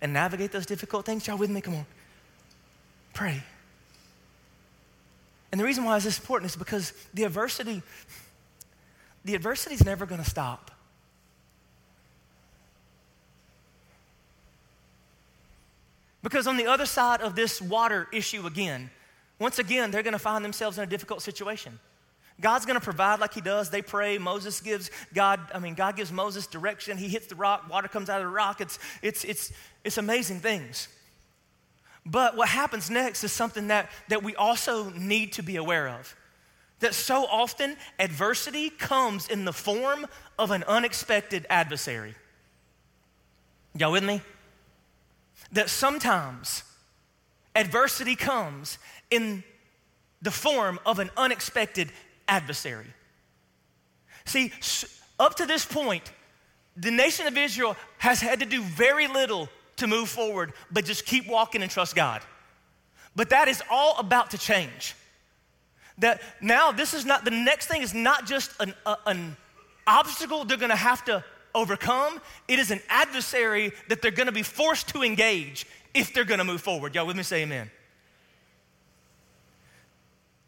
and 0.00 0.12
navigate 0.12 0.52
those 0.52 0.66
difficult 0.66 1.06
things. 1.06 1.26
Y'all 1.26 1.38
with 1.38 1.50
me? 1.50 1.60
Come 1.60 1.74
on. 1.74 1.86
Pray. 3.14 3.42
And 5.50 5.60
the 5.60 5.64
reason 5.64 5.84
why 5.84 5.96
is 5.96 6.04
this 6.04 6.18
important 6.18 6.50
is 6.50 6.56
because 6.56 6.92
the 7.12 7.24
adversity, 7.24 7.82
the 9.24 9.34
adversity 9.34 9.74
is 9.74 9.84
never 9.84 10.06
going 10.06 10.22
to 10.22 10.28
stop. 10.28 10.70
Because 16.22 16.46
on 16.46 16.56
the 16.56 16.66
other 16.66 16.86
side 16.86 17.20
of 17.20 17.34
this 17.34 17.60
water 17.60 18.08
issue 18.12 18.46
again, 18.46 18.90
once 19.38 19.58
again, 19.58 19.90
they're 19.90 20.04
going 20.04 20.12
to 20.12 20.18
find 20.18 20.44
themselves 20.44 20.78
in 20.78 20.84
a 20.84 20.86
difficult 20.86 21.20
situation. 21.20 21.78
God's 22.40 22.66
going 22.66 22.78
to 22.78 22.84
provide 22.84 23.20
like 23.20 23.34
he 23.34 23.40
does. 23.40 23.70
They 23.70 23.82
pray. 23.82 24.18
Moses 24.18 24.60
gives 24.60 24.90
God, 25.14 25.40
I 25.54 25.58
mean, 25.58 25.74
God 25.74 25.96
gives 25.96 26.10
Moses 26.10 26.46
direction. 26.46 26.96
He 26.98 27.08
hits 27.08 27.26
the 27.26 27.34
rock, 27.34 27.68
water 27.70 27.88
comes 27.88 28.08
out 28.10 28.20
of 28.20 28.26
the 28.26 28.32
rock. 28.32 28.60
It's, 28.60 28.78
it's, 29.02 29.24
it's, 29.24 29.52
it's 29.84 29.98
amazing 29.98 30.40
things. 30.40 30.88
But 32.04 32.36
what 32.36 32.48
happens 32.48 32.90
next 32.90 33.22
is 33.22 33.32
something 33.32 33.68
that, 33.68 33.90
that 34.08 34.22
we 34.22 34.34
also 34.34 34.90
need 34.90 35.32
to 35.34 35.42
be 35.42 35.56
aware 35.56 35.88
of. 35.88 36.16
That 36.80 36.94
so 36.94 37.26
often 37.26 37.76
adversity 38.00 38.70
comes 38.70 39.28
in 39.28 39.44
the 39.44 39.52
form 39.52 40.06
of 40.38 40.50
an 40.50 40.64
unexpected 40.64 41.46
adversary. 41.48 42.14
Y'all 43.76 43.92
with 43.92 44.04
me? 44.04 44.20
That 45.52 45.70
sometimes 45.70 46.64
adversity 47.54 48.16
comes 48.16 48.78
in 49.10 49.44
the 50.22 50.30
form 50.30 50.80
of 50.84 50.98
an 50.98 51.10
unexpected 51.16 51.90
adversary. 52.32 52.86
See, 54.24 54.52
up 55.18 55.34
to 55.36 55.44
this 55.44 55.66
point, 55.66 56.10
the 56.76 56.90
nation 56.90 57.26
of 57.26 57.36
Israel 57.36 57.76
has 57.98 58.22
had 58.22 58.40
to 58.40 58.46
do 58.46 58.62
very 58.62 59.06
little 59.06 59.50
to 59.76 59.86
move 59.86 60.08
forward, 60.08 60.54
but 60.70 60.86
just 60.86 61.04
keep 61.04 61.26
walking 61.28 61.62
and 61.62 61.70
trust 61.70 61.94
God. 61.94 62.22
But 63.14 63.28
that 63.30 63.48
is 63.48 63.62
all 63.70 63.98
about 63.98 64.30
to 64.30 64.38
change. 64.38 64.94
That 65.98 66.22
now, 66.40 66.72
this 66.72 66.94
is 66.94 67.04
not, 67.04 67.26
the 67.26 67.30
next 67.30 67.66
thing 67.66 67.82
is 67.82 67.92
not 67.92 68.26
just 68.26 68.50
an, 68.60 68.72
a, 68.86 68.96
an 69.06 69.36
obstacle 69.86 70.46
they're 70.46 70.56
gonna 70.56 70.74
have 70.74 71.04
to 71.04 71.22
overcome, 71.54 72.18
it 72.48 72.58
is 72.58 72.70
an 72.70 72.80
adversary 72.88 73.72
that 73.88 74.00
they're 74.00 74.10
gonna 74.10 74.32
be 74.32 74.42
forced 74.42 74.88
to 74.88 75.02
engage 75.02 75.66
if 75.92 76.14
they're 76.14 76.24
gonna 76.24 76.44
move 76.44 76.62
forward. 76.62 76.94
Y'all 76.94 77.06
with 77.06 77.16
me? 77.16 77.22
Say 77.22 77.42
amen. 77.42 77.70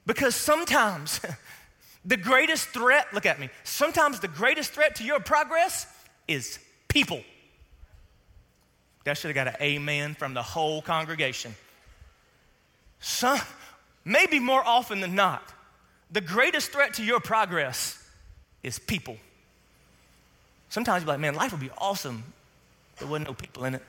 Because 0.06 0.34
sometimes 0.34 1.20
the 2.04 2.16
greatest 2.16 2.68
threat, 2.68 3.12
look 3.14 3.26
at 3.26 3.40
me, 3.40 3.48
sometimes 3.64 4.20
the 4.20 4.28
greatest 4.28 4.72
threat 4.72 4.96
to 4.96 5.04
your 5.04 5.20
progress 5.20 5.86
is 6.28 6.58
people. 6.88 7.22
That 9.04 9.18
should 9.18 9.28
have 9.28 9.34
got 9.34 9.48
an 9.48 9.62
amen 9.62 10.14
from 10.14 10.34
the 10.34 10.42
whole 10.42 10.82
congregation. 10.82 11.54
Some, 13.00 13.38
maybe 14.04 14.38
more 14.38 14.66
often 14.66 15.00
than 15.00 15.14
not, 15.14 15.42
the 16.10 16.20
greatest 16.20 16.72
threat 16.72 16.94
to 16.94 17.04
your 17.04 17.20
progress 17.20 17.98
is 18.62 18.78
people. 18.78 19.16
Sometimes 20.68 21.02
you're 21.02 21.08
like, 21.08 21.20
man, 21.20 21.34
life 21.34 21.52
would 21.52 21.60
be 21.60 21.70
awesome. 21.78 22.24
There 22.98 23.08
wasn't 23.08 23.28
no 23.28 23.34
people 23.34 23.64
in 23.64 23.74
it. 23.74 23.82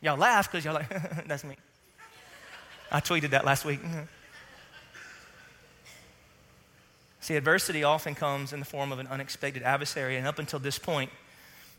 Y'all 0.00 0.18
laugh 0.18 0.50
because 0.50 0.64
y'all 0.64 0.74
like, 0.74 0.88
that's 1.26 1.44
me. 1.44 1.56
I 2.90 3.00
tweeted 3.00 3.30
that 3.30 3.44
last 3.44 3.64
week. 3.64 3.80
See, 7.24 7.36
adversity 7.36 7.84
often 7.84 8.14
comes 8.14 8.52
in 8.52 8.58
the 8.60 8.66
form 8.66 8.92
of 8.92 8.98
an 8.98 9.06
unexpected 9.06 9.62
adversary, 9.62 10.18
and 10.18 10.26
up 10.26 10.38
until 10.38 10.58
this 10.58 10.78
point, 10.78 11.10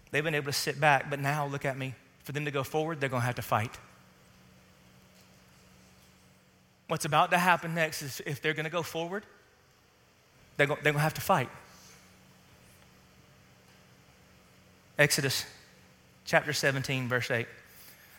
they've 0.09 0.23
been 0.23 0.33
able 0.33 0.47
to 0.47 0.51
sit 0.51 0.81
back, 0.81 1.07
but 1.07 1.19
now 1.19 1.45
look 1.45 1.65
at 1.65 1.77
me. 1.77 1.93
For 2.23 2.31
them 2.31 2.45
to 2.45 2.51
go 2.51 2.63
forward, 2.63 2.99
they're 2.99 3.09
going 3.09 3.21
to 3.21 3.27
have 3.27 3.35
to 3.35 3.43
fight. 3.43 3.77
What's 6.87 7.05
about 7.05 7.29
to 7.29 7.37
happen 7.37 7.75
next 7.75 8.01
is 8.01 8.23
if 8.25 8.41
they're 8.41 8.55
going 8.55 8.63
to 8.63 8.71
go 8.71 8.81
forward, 8.81 9.23
they're 10.57 10.65
going, 10.65 10.81
to 10.81 10.97
have 10.97 11.13
to 11.13 11.21
fight. 11.21 11.49
Exodus 14.97 15.45
chapter 16.25 16.53
17, 16.53 17.07
verse 17.07 17.29
8 17.29 17.45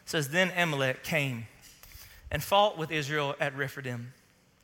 says, 0.04 0.28
Then 0.28 0.52
Amalek 0.56 1.02
came 1.02 1.48
and 2.30 2.40
fought 2.40 2.78
with 2.78 2.92
Israel 2.92 3.34
at 3.40 3.56
Rephidim. 3.56 4.12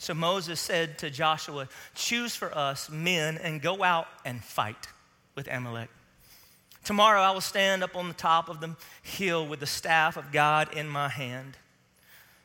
So 0.03 0.15
Moses 0.15 0.59
said 0.59 0.99
to 0.99 1.11
Joshua, 1.11 1.69
Choose 1.95 2.35
for 2.35 2.53
us 2.59 2.91
men 2.91 3.39
and 3.39 3.63
go 3.63 3.85
out 3.85 4.09
and 4.25 4.43
fight 4.43 4.89
with 5.37 5.47
Amalek. 5.47 5.91
Tomorrow 6.83 7.21
I 7.21 7.31
will 7.31 7.41
stand 7.41 7.85
up 7.85 7.95
on 7.95 8.09
the 8.09 8.15
top 8.15 8.49
of 8.49 8.61
the 8.61 8.75
hill 9.01 9.47
with 9.47 9.61
the 9.61 9.67
staff 9.67 10.17
of 10.17 10.33
God 10.33 10.75
in 10.75 10.89
my 10.89 11.09
hand. 11.09 11.57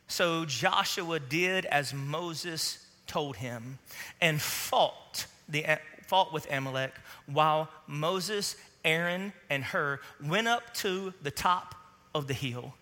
So 0.07 0.45
Joshua 0.45 1.19
did 1.19 1.65
as 1.65 1.95
Moses 1.95 2.85
told 3.07 3.37
him 3.37 3.79
and 4.21 4.39
fought, 4.39 5.25
the, 5.49 5.65
fought 6.05 6.31
with 6.31 6.45
Amalek 6.51 6.93
while 7.25 7.69
Moses, 7.87 8.55
Aaron, 8.85 9.33
and 9.49 9.63
Hur 9.63 9.99
went 10.23 10.47
up 10.47 10.75
to 10.75 11.11
the 11.23 11.31
top 11.31 11.73
of 12.13 12.27
the 12.27 12.35
hill. 12.35 12.75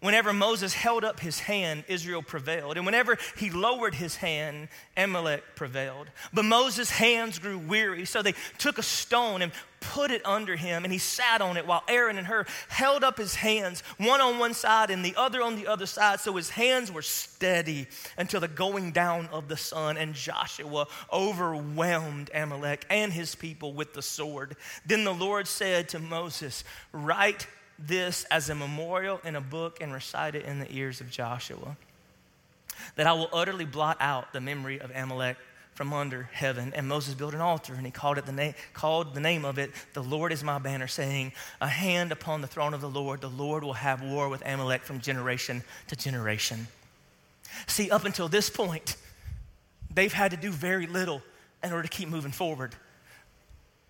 Whenever 0.00 0.32
Moses 0.32 0.74
held 0.74 1.04
up 1.04 1.20
his 1.20 1.40
hand, 1.40 1.84
Israel 1.88 2.22
prevailed. 2.22 2.76
And 2.76 2.86
whenever 2.86 3.16
he 3.36 3.50
lowered 3.50 3.94
his 3.94 4.16
hand, 4.16 4.68
Amalek 4.96 5.42
prevailed. 5.56 6.10
But 6.32 6.44
Moses' 6.44 6.90
hands 6.90 7.38
grew 7.38 7.58
weary, 7.58 8.04
so 8.04 8.22
they 8.22 8.34
took 8.58 8.78
a 8.78 8.82
stone 8.82 9.42
and 9.42 9.52
put 9.92 10.10
it 10.10 10.24
under 10.24 10.56
him, 10.56 10.84
and 10.84 10.92
he 10.92 10.98
sat 10.98 11.40
on 11.40 11.56
it 11.56 11.66
while 11.66 11.82
Aaron 11.88 12.16
and 12.18 12.26
Hur 12.26 12.46
held 12.68 13.04
up 13.04 13.18
his 13.18 13.34
hands, 13.34 13.82
one 13.98 14.20
on 14.20 14.38
one 14.38 14.54
side 14.54 14.90
and 14.90 15.04
the 15.04 15.14
other 15.16 15.42
on 15.42 15.56
the 15.56 15.66
other 15.66 15.86
side, 15.86 16.20
so 16.20 16.34
his 16.36 16.50
hands 16.50 16.90
were 16.90 17.02
steady 17.02 17.86
until 18.16 18.40
the 18.40 18.48
going 18.48 18.92
down 18.92 19.28
of 19.28 19.48
the 19.48 19.56
sun. 19.56 19.96
And 19.96 20.14
Joshua 20.14 20.86
overwhelmed 21.12 22.30
Amalek 22.34 22.86
and 22.88 23.12
his 23.12 23.34
people 23.34 23.72
with 23.74 23.94
the 23.94 24.02
sword. 24.02 24.56
Then 24.86 25.04
the 25.04 25.14
Lord 25.14 25.46
said 25.46 25.88
to 25.90 25.98
Moses, 25.98 26.64
Write 26.92 27.46
this 27.78 28.24
as 28.30 28.50
a 28.50 28.54
memorial 28.54 29.20
in 29.24 29.36
a 29.36 29.40
book 29.40 29.78
and 29.80 29.92
recite 29.92 30.34
it 30.34 30.44
in 30.44 30.58
the 30.58 30.72
ears 30.72 31.00
of 31.00 31.10
Joshua. 31.10 31.76
That 32.96 33.06
I 33.06 33.12
will 33.12 33.28
utterly 33.32 33.64
blot 33.64 33.96
out 34.00 34.32
the 34.32 34.40
memory 34.40 34.80
of 34.80 34.90
Amalek 34.94 35.36
from 35.74 35.92
under 35.92 36.28
heaven. 36.32 36.72
And 36.74 36.88
Moses 36.88 37.14
built 37.14 37.34
an 37.34 37.40
altar 37.40 37.74
and 37.74 37.84
he 37.84 37.90
called, 37.90 38.18
it 38.18 38.26
the 38.26 38.32
na- 38.32 38.52
called 38.72 39.14
the 39.14 39.20
name 39.20 39.44
of 39.44 39.58
it, 39.58 39.72
The 39.92 40.02
Lord 40.02 40.32
is 40.32 40.42
my 40.42 40.58
banner, 40.58 40.86
saying, 40.86 41.32
A 41.60 41.68
hand 41.68 42.12
upon 42.12 42.40
the 42.40 42.46
throne 42.46 42.74
of 42.74 42.80
the 42.80 42.88
Lord, 42.88 43.20
the 43.20 43.28
Lord 43.28 43.64
will 43.64 43.74
have 43.74 44.02
war 44.02 44.28
with 44.28 44.42
Amalek 44.46 44.82
from 44.82 45.00
generation 45.00 45.62
to 45.88 45.96
generation. 45.96 46.68
See, 47.66 47.90
up 47.90 48.04
until 48.04 48.28
this 48.28 48.48
point, 48.50 48.96
they've 49.92 50.12
had 50.12 50.30
to 50.30 50.36
do 50.36 50.50
very 50.50 50.86
little 50.86 51.22
in 51.62 51.72
order 51.72 51.82
to 51.82 51.88
keep 51.88 52.08
moving 52.08 52.32
forward. 52.32 52.74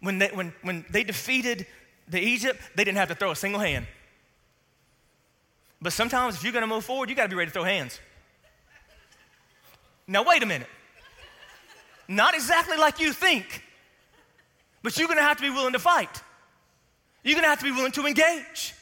When 0.00 0.18
they, 0.18 0.28
when, 0.28 0.52
when 0.62 0.84
they 0.90 1.04
defeated 1.04 1.66
the 2.08 2.20
Egypt, 2.20 2.60
they 2.74 2.84
didn't 2.84 2.98
have 2.98 3.08
to 3.08 3.14
throw 3.14 3.30
a 3.30 3.36
single 3.36 3.60
hand. 3.60 3.86
But 5.80 5.92
sometimes, 5.92 6.36
if 6.36 6.44
you're 6.44 6.52
going 6.52 6.62
to 6.62 6.66
move 6.66 6.84
forward, 6.84 7.10
you 7.10 7.16
got 7.16 7.24
to 7.24 7.28
be 7.28 7.36
ready 7.36 7.50
to 7.50 7.52
throw 7.52 7.64
hands. 7.64 8.00
Now, 10.06 10.22
wait 10.22 10.42
a 10.42 10.46
minute. 10.46 10.68
Not 12.08 12.34
exactly 12.34 12.76
like 12.76 13.00
you 13.00 13.12
think, 13.12 13.62
but 14.82 14.98
you're 14.98 15.08
going 15.08 15.18
to 15.18 15.24
have 15.24 15.38
to 15.38 15.42
be 15.42 15.50
willing 15.50 15.72
to 15.72 15.78
fight. 15.78 16.22
You're 17.22 17.34
going 17.34 17.44
to 17.44 17.48
have 17.48 17.60
to 17.60 17.64
be 17.64 17.72
willing 17.72 17.92
to 17.92 18.06
engage. 18.06 18.74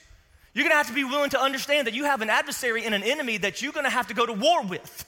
You're 0.54 0.64
going 0.64 0.72
to 0.72 0.76
have 0.76 0.88
to 0.88 0.92
be 0.92 1.04
willing 1.04 1.30
to 1.30 1.40
understand 1.40 1.86
that 1.86 1.94
you 1.94 2.04
have 2.04 2.20
an 2.20 2.30
adversary 2.30 2.84
and 2.84 2.94
an 2.94 3.02
enemy 3.02 3.38
that 3.38 3.62
you're 3.62 3.72
going 3.72 3.84
to 3.84 3.90
have 3.90 4.08
to 4.08 4.14
go 4.14 4.26
to 4.26 4.32
war 4.32 4.62
with. 4.64 5.06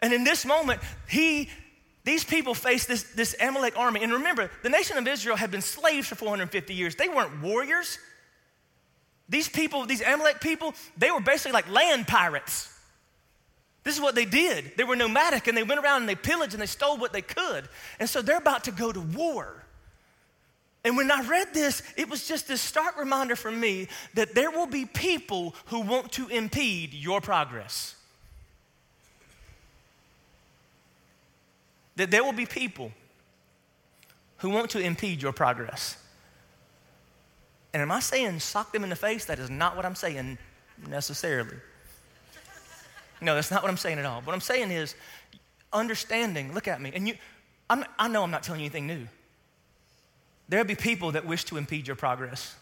And 0.00 0.12
in 0.12 0.24
this 0.24 0.46
moment, 0.46 0.80
he 1.08 1.48
these 2.04 2.22
people 2.22 2.54
faced 2.54 2.86
this, 2.86 3.02
this 3.14 3.34
Amalek 3.40 3.78
army. 3.78 4.02
And 4.02 4.12
remember, 4.12 4.50
the 4.62 4.68
nation 4.68 4.98
of 4.98 5.08
Israel 5.08 5.36
had 5.36 5.50
been 5.50 5.62
slaves 5.62 6.06
for 6.06 6.14
450 6.14 6.74
years. 6.74 6.94
They 6.94 7.08
weren't 7.08 7.42
warriors. 7.42 7.98
These 9.28 9.48
people, 9.48 9.86
these 9.86 10.02
Amalek 10.02 10.40
people, 10.40 10.74
they 10.98 11.10
were 11.10 11.20
basically 11.20 11.52
like 11.52 11.70
land 11.70 12.06
pirates. 12.06 12.70
This 13.84 13.94
is 13.94 14.00
what 14.00 14.14
they 14.14 14.26
did. 14.26 14.72
They 14.76 14.84
were 14.84 14.96
nomadic 14.96 15.46
and 15.46 15.56
they 15.56 15.62
went 15.62 15.80
around 15.82 16.02
and 16.02 16.08
they 16.08 16.14
pillaged 16.14 16.52
and 16.52 16.60
they 16.60 16.66
stole 16.66 16.98
what 16.98 17.12
they 17.12 17.22
could. 17.22 17.68
And 17.98 18.08
so 18.08 18.20
they're 18.20 18.38
about 18.38 18.64
to 18.64 18.70
go 18.70 18.92
to 18.92 19.00
war. 19.00 19.64
And 20.84 20.98
when 20.98 21.10
I 21.10 21.22
read 21.26 21.54
this, 21.54 21.82
it 21.96 22.10
was 22.10 22.28
just 22.28 22.46
this 22.46 22.60
stark 22.60 22.98
reminder 22.98 23.36
for 23.36 23.50
me 23.50 23.88
that 24.12 24.34
there 24.34 24.50
will 24.50 24.66
be 24.66 24.84
people 24.84 25.54
who 25.66 25.80
want 25.80 26.12
to 26.12 26.28
impede 26.28 26.92
your 26.92 27.22
progress. 27.22 27.94
That 31.96 32.10
there 32.10 32.24
will 32.24 32.32
be 32.32 32.46
people 32.46 32.92
who 34.38 34.50
want 34.50 34.70
to 34.70 34.78
impede 34.78 35.22
your 35.22 35.32
progress. 35.32 35.96
And 37.72 37.82
am 37.82 37.90
I 37.90 38.00
saying 38.00 38.40
sock 38.40 38.72
them 38.72 38.84
in 38.84 38.90
the 38.90 38.96
face? 38.96 39.24
That 39.24 39.38
is 39.38 39.50
not 39.50 39.76
what 39.76 39.84
I'm 39.84 39.94
saying 39.94 40.38
necessarily. 40.88 41.56
No, 43.20 43.34
that's 43.34 43.50
not 43.50 43.62
what 43.62 43.70
I'm 43.70 43.76
saying 43.76 43.98
at 43.98 44.04
all. 44.04 44.20
What 44.22 44.34
I'm 44.34 44.40
saying 44.40 44.70
is 44.70 44.94
understanding, 45.72 46.52
look 46.52 46.68
at 46.68 46.80
me, 46.80 46.92
and 46.94 47.08
you, 47.08 47.14
I'm, 47.70 47.84
i 47.98 48.06
know 48.06 48.22
I'm 48.22 48.30
not 48.30 48.42
telling 48.42 48.60
you 48.60 48.66
anything 48.66 48.86
new. 48.86 49.08
There'll 50.48 50.66
be 50.66 50.74
people 50.74 51.12
that 51.12 51.26
wish 51.26 51.44
to 51.44 51.56
impede 51.56 51.86
your 51.86 51.96
progress, 51.96 52.54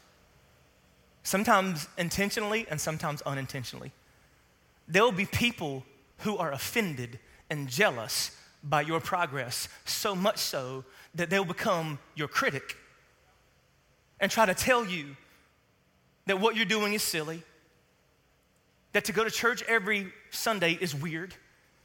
sometimes 1.25 1.89
intentionally 1.99 2.67
and 2.71 2.81
sometimes 2.81 3.23
unintentionally. 3.23 3.93
There 4.89 5.03
will 5.03 5.13
be 5.13 5.27
people 5.27 5.85
who 6.19 6.37
are 6.37 6.53
offended 6.53 7.19
and 7.51 7.69
jealous 7.69 8.37
by 8.63 8.81
your 8.81 9.01
progress, 9.01 9.69
so 9.85 10.15
much 10.15 10.39
so 10.39 10.85
that 11.15 11.31
they'll 11.31 11.45
become 11.45 11.99
your 12.15 12.29
critic 12.29 12.77
and 14.21 14.31
try 14.31 14.47
to 14.47 14.55
tell 14.55 14.87
you 14.87 15.17
that 16.27 16.41
what 16.41 16.55
you're 16.55 16.65
doing 16.65 16.95
is 16.95 17.03
silly, 17.03 17.43
that 18.93 19.05
to 19.07 19.13
go 19.13 19.25
to 19.25 19.31
church 19.31 19.63
every 19.65 20.13
Sunday 20.31 20.79
is 20.81 20.95
weird, 20.95 21.35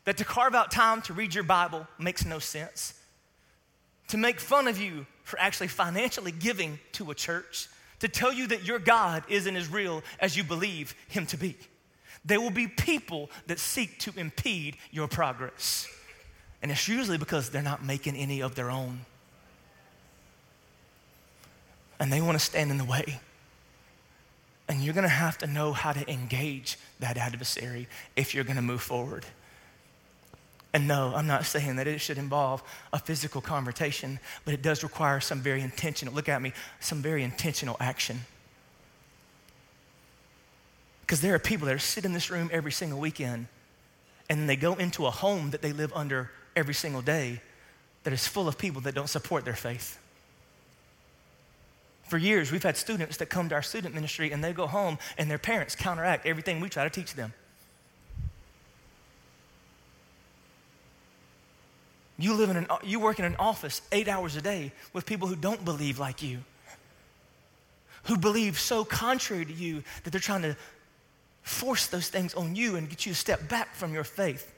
that 0.06 0.18
to 0.18 0.24
carve 0.24 0.54
out 0.54 0.72
time 0.72 1.02
to 1.02 1.13
read 1.13 1.34
your 1.34 1.44
Bible 1.44 1.88
makes 1.98 2.26
no 2.26 2.38
sense, 2.38 2.94
to 4.10 4.18
make 4.18 4.40
fun 4.40 4.68
of 4.68 4.80
you 4.80 5.08
for 5.24 5.40
actually 5.40 5.68
financially 5.68 6.32
giving 6.32 6.80
to 6.94 7.10
a 7.10 7.16
church, 7.16 7.68
to 8.00 8.08
tell 8.08 8.32
you 8.32 8.48
that 8.48 8.66
your 8.66 8.78
God 8.78 9.24
isn't 9.28 9.56
as 9.56 9.68
real 9.70 10.04
as 10.20 10.38
you 10.38 10.44
believe 10.44 10.94
Him 11.08 11.26
to 11.26 11.38
be. 11.38 11.58
There 12.24 12.40
will 12.40 12.52
be 12.52 12.68
people 12.68 13.32
that 13.48 13.58
seek 13.58 13.98
to 14.00 14.13
impede 14.16 14.78
your 14.92 15.08
progress. 15.08 15.88
And 16.62 16.72
it's 16.72 16.88
usually 16.88 17.17
because 17.17 17.50
they're 17.50 17.62
not 17.62 17.84
making 17.84 18.15
any 18.15 18.41
of 18.41 18.56
their 18.56 18.72
own. 18.72 19.02
And 22.00 22.12
they 22.12 22.22
want 22.22 22.38
to 22.38 22.43
stand 22.43 22.72
in 22.72 22.78
the 22.78 22.86
way. 22.86 23.20
And 24.67 24.82
you're 24.82 24.93
going 24.93 25.04
to 25.04 25.10
have 25.10 25.38
to 25.39 25.48
know 25.48 25.72
how 25.72 25.93
to 25.93 26.12
engage 26.12 26.78
that 27.00 27.17
adversary 27.17 27.88
if 28.15 28.34
you're 28.34 28.43
going 28.43 28.58
to 28.58 28.62
move 28.62 28.82
forward. 28.82 29.26
And 30.74 30.88
no, 30.88 31.13
I'm 31.15 31.28
not 31.28 31.46
saying 31.46 31.78
that 31.78 31.88
it 31.88 32.00
should 32.00 32.17
involve 32.17 32.62
a 32.91 33.00
physical 33.00 33.41
confrontation, 33.41 34.20
but 34.46 34.54
it 34.54 34.62
does 34.62 34.84
require 34.84 35.20
some 35.20 35.39
very 35.39 35.62
intentional, 35.62 36.13
look 36.13 36.30
at 36.30 36.41
me, 36.41 36.54
some 36.80 37.02
very 37.02 37.24
intentional 37.24 37.78
action. 37.80 38.20
Because 41.02 41.22
there 41.22 41.34
are 41.34 41.39
people 41.39 41.67
that 41.67 41.80
sit 41.80 42.04
in 42.04 42.12
this 42.12 42.30
room 42.30 42.50
every 42.52 42.72
single 42.72 43.00
weekend 43.00 43.48
and 44.30 44.50
they 44.50 44.58
go 44.58 44.74
into 44.74 45.06
a 45.06 45.12
home 45.12 45.52
that 45.52 45.62
they 45.62 45.72
live 45.72 45.93
under 45.96 46.32
every 46.58 46.74
single 46.74 47.02
day 47.02 47.39
that 48.04 48.12
is 48.12 48.28
full 48.28 48.48
of 48.48 48.58
people 48.58 48.82
that 48.82 48.96
don't 48.96 49.08
support 49.08 49.46
their 49.46 49.56
faith. 49.56 50.00
For 52.08 52.17
years, 52.17 52.52
we've 52.52 52.63
had 52.63 52.76
students 52.76 53.17
that 53.17 53.28
come 53.28 53.50
to 53.50 53.56
our 53.56 53.62
student 53.62 53.93
ministry 53.93 54.32
and 54.32 54.43
they 54.43 54.54
go 54.54 54.65
home 54.65 54.98
and 55.17 55.30
their 55.30 55.38
parents 55.38 55.76
counteract 55.76 56.26
everything 56.26 56.60
we 56.60 56.70
try 56.70 56.84
to 56.84 56.89
teach 56.89 57.13
them. 57.13 57.34
You 62.17 62.34
live 62.34 62.50
in 62.50 62.58
an, 62.58 62.67
you 62.84 63.00
work 63.00 63.20
in 63.20 63.26
an 63.26 63.36
office 63.38 63.82
eight 63.91 64.08
hours 64.08 64.36
a 64.36 64.41
day 64.41 64.72
with 64.93 65.06
people 65.06 65.28
who 65.28 65.36
don't 65.36 65.63
believe 65.63 66.00
like 66.00 66.24
you, 66.24 66.39
who 68.06 68.17
believe 68.17 68.58
so 68.58 68.84
contrary 68.84 69.46
to 69.46 69.54
you 69.54 69.84
that 70.04 70.10
they're 70.10 70.20
trying 70.20 70.41
to 70.41 70.56
force 71.43 71.88
those 71.88 72.10
things 72.10 72.34
on 72.34 72.56
you 72.56 72.76
and 72.76 72.89
get 72.89 73.06
you 73.06 73.12
to 73.12 73.17
step 73.17 73.48
back 73.48 73.76
from 73.76 73.93
your 73.93 74.04
faith. 74.04 74.52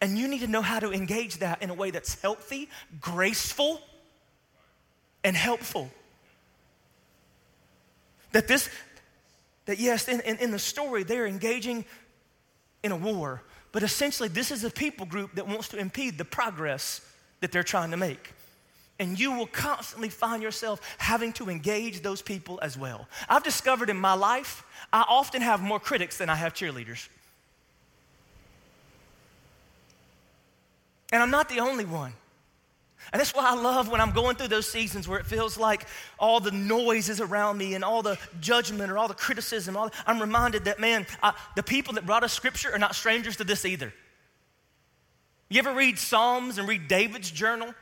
And 0.00 0.18
you 0.18 0.28
need 0.28 0.40
to 0.40 0.46
know 0.46 0.62
how 0.62 0.78
to 0.78 0.92
engage 0.92 1.38
that 1.38 1.62
in 1.62 1.70
a 1.70 1.74
way 1.74 1.90
that's 1.90 2.20
healthy, 2.20 2.68
graceful, 3.00 3.80
and 5.24 5.36
helpful. 5.36 5.90
That 8.32 8.46
this, 8.46 8.68
that 9.64 9.78
yes, 9.78 10.08
in, 10.08 10.20
in, 10.20 10.36
in 10.38 10.50
the 10.50 10.58
story, 10.58 11.02
they're 11.02 11.26
engaging 11.26 11.84
in 12.82 12.92
a 12.92 12.96
war, 12.96 13.42
but 13.72 13.82
essentially, 13.82 14.28
this 14.28 14.50
is 14.50 14.64
a 14.64 14.70
people 14.70 15.06
group 15.06 15.34
that 15.34 15.46
wants 15.46 15.68
to 15.68 15.78
impede 15.78 16.16
the 16.18 16.24
progress 16.24 17.00
that 17.40 17.52
they're 17.52 17.62
trying 17.62 17.90
to 17.90 17.96
make. 17.96 18.32
And 18.98 19.18
you 19.18 19.32
will 19.32 19.46
constantly 19.46 20.08
find 20.08 20.42
yourself 20.42 20.80
having 20.96 21.32
to 21.34 21.50
engage 21.50 22.00
those 22.00 22.22
people 22.22 22.58
as 22.62 22.78
well. 22.78 23.06
I've 23.28 23.42
discovered 23.42 23.90
in 23.90 23.98
my 23.98 24.14
life, 24.14 24.64
I 24.92 25.04
often 25.08 25.42
have 25.42 25.60
more 25.60 25.78
critics 25.78 26.16
than 26.16 26.30
I 26.30 26.36
have 26.36 26.54
cheerleaders. 26.54 27.08
And 31.12 31.22
I'm 31.22 31.30
not 31.30 31.48
the 31.48 31.60
only 31.60 31.84
one. 31.84 32.12
And 33.12 33.20
that's 33.20 33.34
why 33.34 33.48
I 33.48 33.54
love 33.54 33.88
when 33.88 34.00
I'm 34.00 34.10
going 34.10 34.36
through 34.36 34.48
those 34.48 34.66
seasons 34.66 35.06
where 35.06 35.20
it 35.20 35.26
feels 35.26 35.56
like 35.56 35.86
all 36.18 36.40
the 36.40 36.50
noise 36.50 37.08
is 37.08 37.20
around 37.20 37.56
me 37.56 37.74
and 37.74 37.84
all 37.84 38.02
the 38.02 38.18
judgment 38.40 38.90
or 38.90 38.98
all 38.98 39.06
the 39.06 39.14
criticism. 39.14 39.76
All, 39.76 39.90
I'm 40.06 40.20
reminded 40.20 40.64
that, 40.64 40.80
man, 40.80 41.06
I, 41.22 41.32
the 41.54 41.62
people 41.62 41.94
that 41.94 42.06
brought 42.06 42.24
us 42.24 42.32
scripture 42.32 42.72
are 42.72 42.78
not 42.78 42.96
strangers 42.96 43.36
to 43.36 43.44
this 43.44 43.64
either. 43.64 43.92
You 45.48 45.60
ever 45.60 45.72
read 45.72 45.98
Psalms 45.98 46.58
and 46.58 46.66
read 46.66 46.88
David's 46.88 47.30
journal? 47.30 47.72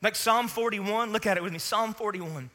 Like 0.00 0.14
Psalm 0.14 0.48
41, 0.48 1.12
look 1.12 1.26
at 1.26 1.36
it 1.36 1.42
with 1.42 1.52
me. 1.52 1.58
Psalm 1.58 1.92
41. 1.92 2.48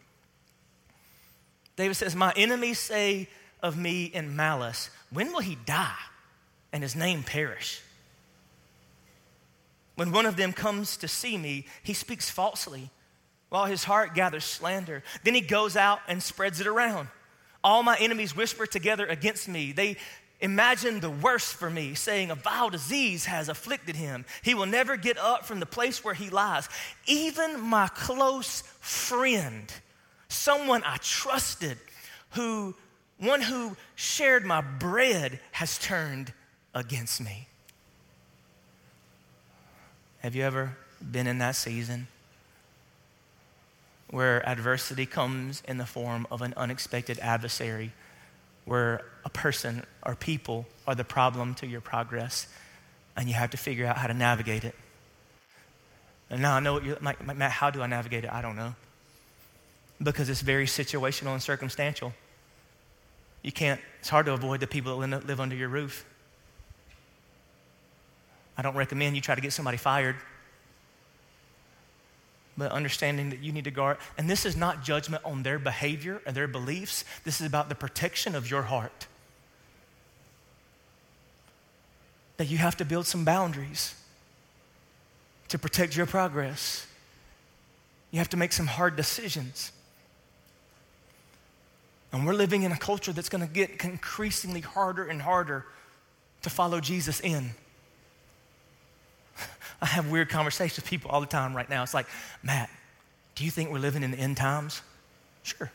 David 1.76 1.95
says, 1.95 2.15
My 2.15 2.34
enemies 2.36 2.80
say 2.80 3.28
of 3.62 3.78
me 3.78 4.06
in 4.06 4.36
malice, 4.36 4.89
when 5.12 5.32
will 5.32 5.41
he 5.41 5.58
die 5.65 5.93
and 6.71 6.82
his 6.82 6.95
name 6.95 7.21
perish? 7.21 7.82
When 9.95 10.12
one 10.12 10.25
of 10.25 10.36
them 10.36 10.53
comes 10.53 10.97
to 10.97 11.08
see 11.08 11.38
me, 11.38 11.65
he 11.84 11.93
speaks 11.93 12.29
falsely, 12.29 12.89
while 13.49 13.65
his 13.65 13.84
heart 13.84 14.15
gathers 14.15 14.43
slander. 14.43 15.03
Then 15.23 15.36
he 15.36 15.41
goes 15.41 15.75
out 15.75 15.99
and 16.08 16.21
spreads 16.21 16.60
it 16.60 16.67
around. 16.67 17.10
All 17.63 17.84
my 17.84 17.97
enemies 17.97 18.36
whisper 18.36 18.65
together 18.65 19.06
against 19.06 19.47
me. 19.47 19.71
They 19.71 19.97
imagine 20.39 20.99
the 20.99 21.10
worst 21.10 21.56
for 21.56 21.69
me, 21.69 21.93
saying, 21.93 22.32
A 22.32 22.36
vile 22.36 22.69
disease 22.69 23.25
has 23.25 23.49
afflicted 23.49 23.95
him. 23.95 24.25
He 24.41 24.56
will 24.56 24.65
never 24.65 24.97
get 24.97 25.17
up 25.17 25.45
from 25.45 25.60
the 25.60 25.65
place 25.65 26.03
where 26.03 26.13
he 26.13 26.29
lies. 26.29 26.67
Even 27.06 27.62
my 27.62 27.88
close 27.89 28.62
friend, 28.79 29.71
someone 30.27 30.84
I 30.84 30.97
trusted, 30.97 31.77
who 32.32 32.75
one 33.19 33.41
who 33.41 33.77
shared 33.95 34.45
my 34.45 34.62
bread, 34.62 35.39
has 35.51 35.77
turned 35.77 36.34
against 36.73 37.21
me. 37.21 37.47
Have 40.23 40.36
you 40.36 40.43
ever 40.43 40.77
been 41.12 41.27
in 41.27 41.39
that 41.39 41.57
season 41.57 42.07
where 44.09 44.47
adversity 44.47 45.05
comes 45.05 45.62
in 45.67 45.77
the 45.77 45.86
form 45.86 46.25
of 46.31 46.41
an 46.41 46.53
unexpected 46.55 47.19
adversary, 47.19 47.91
where 48.63 49.01
a 49.25 49.29
person 49.29 49.83
or 50.01 50.15
people 50.15 50.65
are 50.88 50.95
the 50.95 51.03
problem 51.03 51.55
to 51.55 51.67
your 51.67 51.81
progress, 51.81 52.47
and 53.17 53.27
you 53.27 53.33
have 53.33 53.49
to 53.49 53.57
figure 53.57 53.86
out 53.86 53.97
how 53.97 54.07
to 54.07 54.13
navigate 54.13 54.63
it? 54.63 54.75
And 56.29 56.41
now 56.41 56.55
I 56.55 56.62
know 56.62 56.71
what 56.71 56.86
you're 56.86 56.97
like, 57.01 57.21
Matt, 57.36 57.51
how 57.51 57.69
do 57.69 57.81
I 57.81 57.88
navigate 57.88 58.23
it? 58.23 58.31
I 58.31 58.41
don't 58.41 58.55
know. 58.55 58.75
Because 60.01 60.29
it's 60.29 60.41
very 60.41 60.67
situational 60.67 61.33
and 61.33 61.43
circumstantial. 61.43 62.13
You 63.41 63.51
can't, 63.51 63.81
it's 63.99 64.07
hard 64.07 64.27
to 64.27 64.33
avoid 64.33 64.62
the 64.62 64.67
people 64.67 64.97
that 64.97 65.27
live 65.27 65.41
under 65.41 65.55
your 65.55 65.67
roof. 65.67 66.05
I 68.57 68.61
don't 68.61 68.75
recommend 68.75 69.15
you 69.15 69.21
try 69.21 69.35
to 69.35 69.41
get 69.41 69.53
somebody 69.53 69.77
fired. 69.77 70.15
But 72.55 72.71
understanding 72.71 73.31
that 73.31 73.39
you 73.39 73.51
need 73.51 73.63
to 73.63 73.71
guard, 73.71 73.97
and 74.17 74.29
this 74.29 74.45
is 74.45 74.55
not 74.55 74.83
judgment 74.83 75.23
on 75.25 75.41
their 75.41 75.57
behavior 75.57 76.21
and 76.25 76.35
their 76.35 76.47
beliefs, 76.47 77.03
this 77.23 77.41
is 77.41 77.47
about 77.47 77.67
the 77.67 77.75
protection 77.75 78.35
of 78.35 78.49
your 78.49 78.61
heart. 78.63 79.07
That 82.37 82.45
you 82.45 82.57
have 82.57 82.77
to 82.77 82.85
build 82.85 83.07
some 83.07 83.25
boundaries 83.25 83.95
to 85.49 85.57
protect 85.57 85.95
your 85.95 86.05
progress. 86.05 86.85
You 88.11 88.19
have 88.19 88.29
to 88.29 88.37
make 88.37 88.53
some 88.53 88.67
hard 88.67 88.95
decisions. 88.95 89.71
And 92.11 92.27
we're 92.27 92.35
living 92.35 92.61
in 92.61 92.71
a 92.71 92.77
culture 92.77 93.11
that's 93.11 93.29
going 93.29 93.45
to 93.45 93.51
get 93.51 93.83
increasingly 93.83 94.61
harder 94.61 95.05
and 95.05 95.19
harder 95.19 95.65
to 96.43 96.51
follow 96.51 96.79
Jesus 96.79 97.19
in. 97.19 97.51
I 99.83 99.87
have 99.87 100.09
weird 100.09 100.29
conversations 100.29 100.77
with 100.77 100.85
people 100.85 101.11
all 101.11 101.19
the 101.19 101.27
time 101.27 101.53
right 101.53 101.69
now. 101.69 101.83
It's 101.83 101.93
like, 101.93 102.05
Matt, 102.41 102.69
do 103.35 103.43
you 103.43 103.51
think 103.51 103.69
we're 103.69 103.79
living 103.79 104.01
in 104.01 104.11
the 104.11 104.17
end 104.17 104.37
times? 104.37 104.81
Sure. 105.43 105.69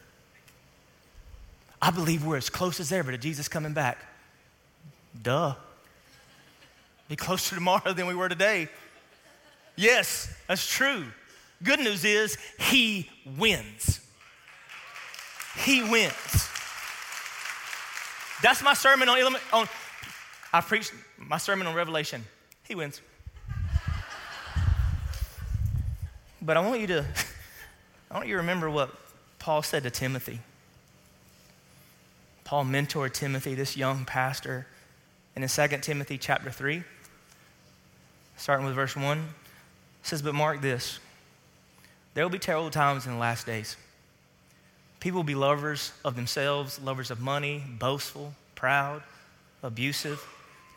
I 1.82 1.90
believe 1.90 2.24
we're 2.24 2.38
as 2.38 2.48
close 2.48 2.80
as 2.80 2.90
ever 2.90 3.12
to 3.12 3.18
Jesus 3.18 3.48
coming 3.48 3.74
back. 3.74 3.98
Duh. 5.22 5.54
be 7.10 7.16
closer 7.16 7.54
tomorrow 7.54 7.92
than 7.92 8.06
we 8.06 8.14
were 8.14 8.30
today. 8.30 8.70
Yes, 9.76 10.34
that's 10.46 10.66
true. 10.66 11.04
Good 11.62 11.80
news 11.80 12.02
is 12.06 12.38
he 12.58 13.10
wins. 13.36 14.00
He 15.66 15.82
wins. 15.82 16.48
That's 18.42 18.62
my 18.62 18.72
sermon 18.72 19.10
on, 19.10 19.36
on 19.52 19.68
I 20.50 20.62
preached 20.62 20.94
my 21.18 21.36
sermon 21.36 21.66
on 21.66 21.74
Revelation. 21.74 22.24
He 22.66 22.74
wins. 22.74 23.02
But 26.48 26.56
I 26.56 26.61
want 26.61 26.80
you 26.80 26.87
to 26.87 27.04
I 28.11 28.14
want 28.14 28.26
you 28.26 28.32
to 28.32 28.38
remember 28.38 28.70
what 28.70 28.90
Paul 29.38 29.62
said 29.62 29.82
to 29.82 29.90
Timothy. 29.90 30.40
Paul 32.44 32.64
mentored 32.64 33.12
Timothy, 33.12 33.54
this 33.54 33.76
young 33.76 34.06
pastor, 34.06 34.66
and 35.37 35.44
in 35.44 35.50
2 35.50 35.76
Timothy 35.82 36.16
chapter 36.16 36.50
3, 36.50 36.82
starting 38.38 38.64
with 38.64 38.74
verse 38.74 38.96
1, 38.96 39.28
says, 40.02 40.22
But 40.22 40.34
mark 40.34 40.62
this 40.62 41.00
there 42.14 42.24
will 42.24 42.30
be 42.30 42.38
terrible 42.38 42.70
times 42.70 43.04
in 43.04 43.12
the 43.12 43.18
last 43.18 43.44
days. 43.44 43.76
People 45.00 45.18
will 45.18 45.24
be 45.24 45.34
lovers 45.34 45.92
of 46.02 46.16
themselves, 46.16 46.80
lovers 46.80 47.11
of 47.11 47.20
money, 47.20 47.62
boastful, 47.78 48.32
proud, 48.54 49.02
abusive, 49.62 50.26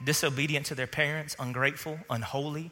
disobedient 0.03 0.65
to 0.65 0.75
their 0.75 0.85
parents, 0.85 1.33
ungrateful, 1.39 1.97
unholy, 2.09 2.71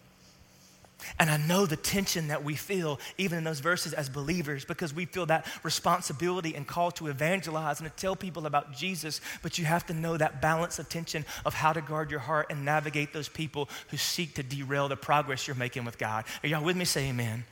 And 1.19 1.29
I 1.29 1.37
know 1.37 1.65
the 1.65 1.75
tension 1.75 2.27
that 2.29 2.43
we 2.43 2.55
feel, 2.55 2.99
even 3.17 3.37
in 3.37 3.43
those 3.43 3.59
verses 3.59 3.93
as 3.93 4.09
believers, 4.09 4.65
because 4.65 4.93
we 4.93 5.05
feel 5.05 5.25
that 5.27 5.45
responsibility 5.63 6.55
and 6.55 6.67
call 6.67 6.91
to 6.91 7.07
evangelize 7.07 7.79
and 7.79 7.89
to 7.89 7.95
tell 7.95 8.15
people 8.15 8.45
about 8.45 8.73
Jesus. 8.73 9.21
But 9.41 9.57
you 9.57 9.65
have 9.65 9.85
to 9.87 9.93
know 9.93 10.17
that 10.17 10.41
balance 10.41 10.79
of 10.79 10.89
tension 10.89 11.25
of 11.45 11.53
how 11.53 11.73
to 11.73 11.81
guard 11.81 12.11
your 12.11 12.19
heart 12.19 12.47
and 12.49 12.65
navigate 12.65 13.13
those 13.13 13.29
people 13.29 13.69
who 13.89 13.97
seek 13.97 14.35
to 14.35 14.43
derail 14.43 14.87
the 14.87 14.95
progress 14.95 15.47
you're 15.47 15.55
making 15.55 15.85
with 15.85 15.97
God. 15.97 16.25
Are 16.43 16.47
y'all 16.47 16.63
with 16.63 16.77
me? 16.77 16.85
Say 16.85 17.09
amen. 17.09 17.45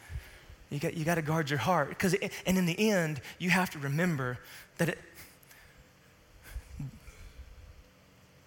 You 0.69 0.79
got, 0.79 0.93
you 0.95 1.03
got 1.03 1.15
to 1.15 1.21
guard 1.21 1.49
your 1.49 1.59
heart. 1.59 1.89
Because, 1.89 2.13
and 2.45 2.57
in 2.57 2.65
the 2.65 2.89
end, 2.91 3.21
you 3.39 3.49
have 3.49 3.71
to 3.71 3.79
remember 3.79 4.37
that 4.77 4.89
it, 4.89 4.99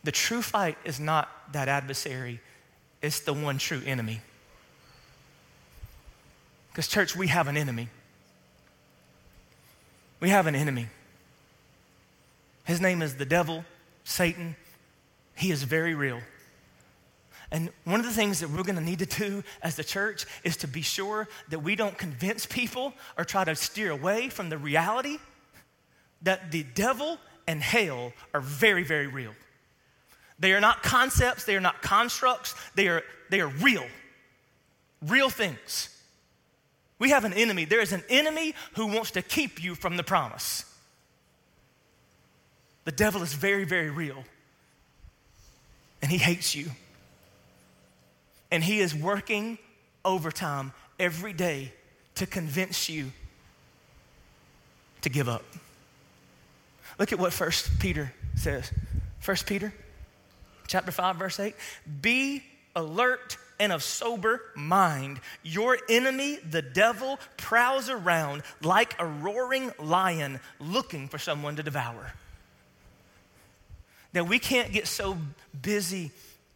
the 0.04 0.12
true 0.12 0.42
fight 0.42 0.78
is 0.84 0.98
not 0.98 1.28
that 1.52 1.68
adversary, 1.68 2.40
it's 3.00 3.20
the 3.20 3.32
one 3.32 3.58
true 3.58 3.82
enemy. 3.84 4.20
Because, 6.72 6.88
church, 6.88 7.14
we 7.14 7.28
have 7.28 7.48
an 7.48 7.56
enemy. 7.56 7.88
We 10.20 10.30
have 10.30 10.46
an 10.46 10.54
enemy. 10.54 10.88
His 12.64 12.80
name 12.80 13.02
is 13.02 13.16
the 13.16 13.26
devil, 13.26 13.64
Satan. 14.04 14.56
He 15.36 15.50
is 15.50 15.64
very 15.64 15.94
real. 15.94 16.20
And 17.50 17.68
one 17.84 18.00
of 18.00 18.06
the 18.06 18.12
things 18.12 18.40
that 18.40 18.48
we're 18.48 18.62
going 18.62 18.76
to 18.76 18.82
need 18.82 19.00
to 19.00 19.06
do 19.06 19.44
as 19.62 19.76
the 19.76 19.84
church 19.84 20.24
is 20.42 20.56
to 20.58 20.66
be 20.66 20.80
sure 20.80 21.28
that 21.50 21.58
we 21.58 21.76
don't 21.76 21.98
convince 21.98 22.46
people 22.46 22.94
or 23.18 23.24
try 23.24 23.44
to 23.44 23.54
steer 23.54 23.90
away 23.90 24.30
from 24.30 24.48
the 24.48 24.56
reality 24.56 25.18
that 26.22 26.50
the 26.50 26.62
devil 26.62 27.18
and 27.46 27.62
hell 27.62 28.12
are 28.32 28.40
very, 28.40 28.84
very 28.84 29.06
real. 29.06 29.32
They 30.38 30.54
are 30.54 30.60
not 30.60 30.82
concepts, 30.82 31.44
they 31.44 31.54
are 31.54 31.60
not 31.60 31.82
constructs, 31.82 32.54
they 32.74 32.88
are, 32.88 33.02
they 33.28 33.40
are 33.40 33.48
real, 33.48 33.84
real 35.02 35.28
things. 35.28 35.91
We 37.02 37.10
have 37.10 37.24
an 37.24 37.32
enemy. 37.32 37.64
There 37.64 37.80
is 37.80 37.92
an 37.92 38.04
enemy 38.08 38.54
who 38.74 38.86
wants 38.86 39.10
to 39.10 39.22
keep 39.22 39.60
you 39.60 39.74
from 39.74 39.96
the 39.96 40.04
promise. 40.04 40.64
The 42.84 42.92
devil 42.92 43.24
is 43.24 43.34
very, 43.34 43.64
very 43.64 43.90
real. 43.90 44.22
And 46.00 46.12
he 46.12 46.16
hates 46.16 46.54
you. 46.54 46.66
And 48.52 48.62
he 48.62 48.78
is 48.78 48.94
working 48.94 49.58
overtime 50.04 50.72
every 51.00 51.32
day 51.32 51.72
to 52.14 52.24
convince 52.24 52.88
you 52.88 53.10
to 55.00 55.08
give 55.08 55.28
up. 55.28 55.42
Look 57.00 57.12
at 57.12 57.18
what 57.18 57.32
First 57.32 57.80
Peter 57.80 58.14
says. 58.36 58.70
First 59.18 59.46
Peter 59.46 59.74
chapter 60.68 60.92
5 60.92 61.16
verse 61.16 61.40
8, 61.40 61.56
be 62.00 62.44
alert 62.76 63.38
and 63.62 63.72
of 63.72 63.80
sober 63.80 64.42
mind. 64.56 65.20
Your 65.44 65.78
enemy, 65.88 66.36
the 66.50 66.62
devil, 66.62 67.20
prowls 67.36 67.88
around 67.88 68.42
like 68.60 68.96
a 68.98 69.06
roaring 69.06 69.70
lion 69.78 70.40
looking 70.58 71.06
for 71.06 71.16
someone 71.16 71.54
to 71.54 71.62
devour. 71.62 72.12
That 74.14 74.26
we 74.26 74.40
can't 74.40 74.72
get 74.72 74.88
so 74.88 75.16
busy 75.62 76.10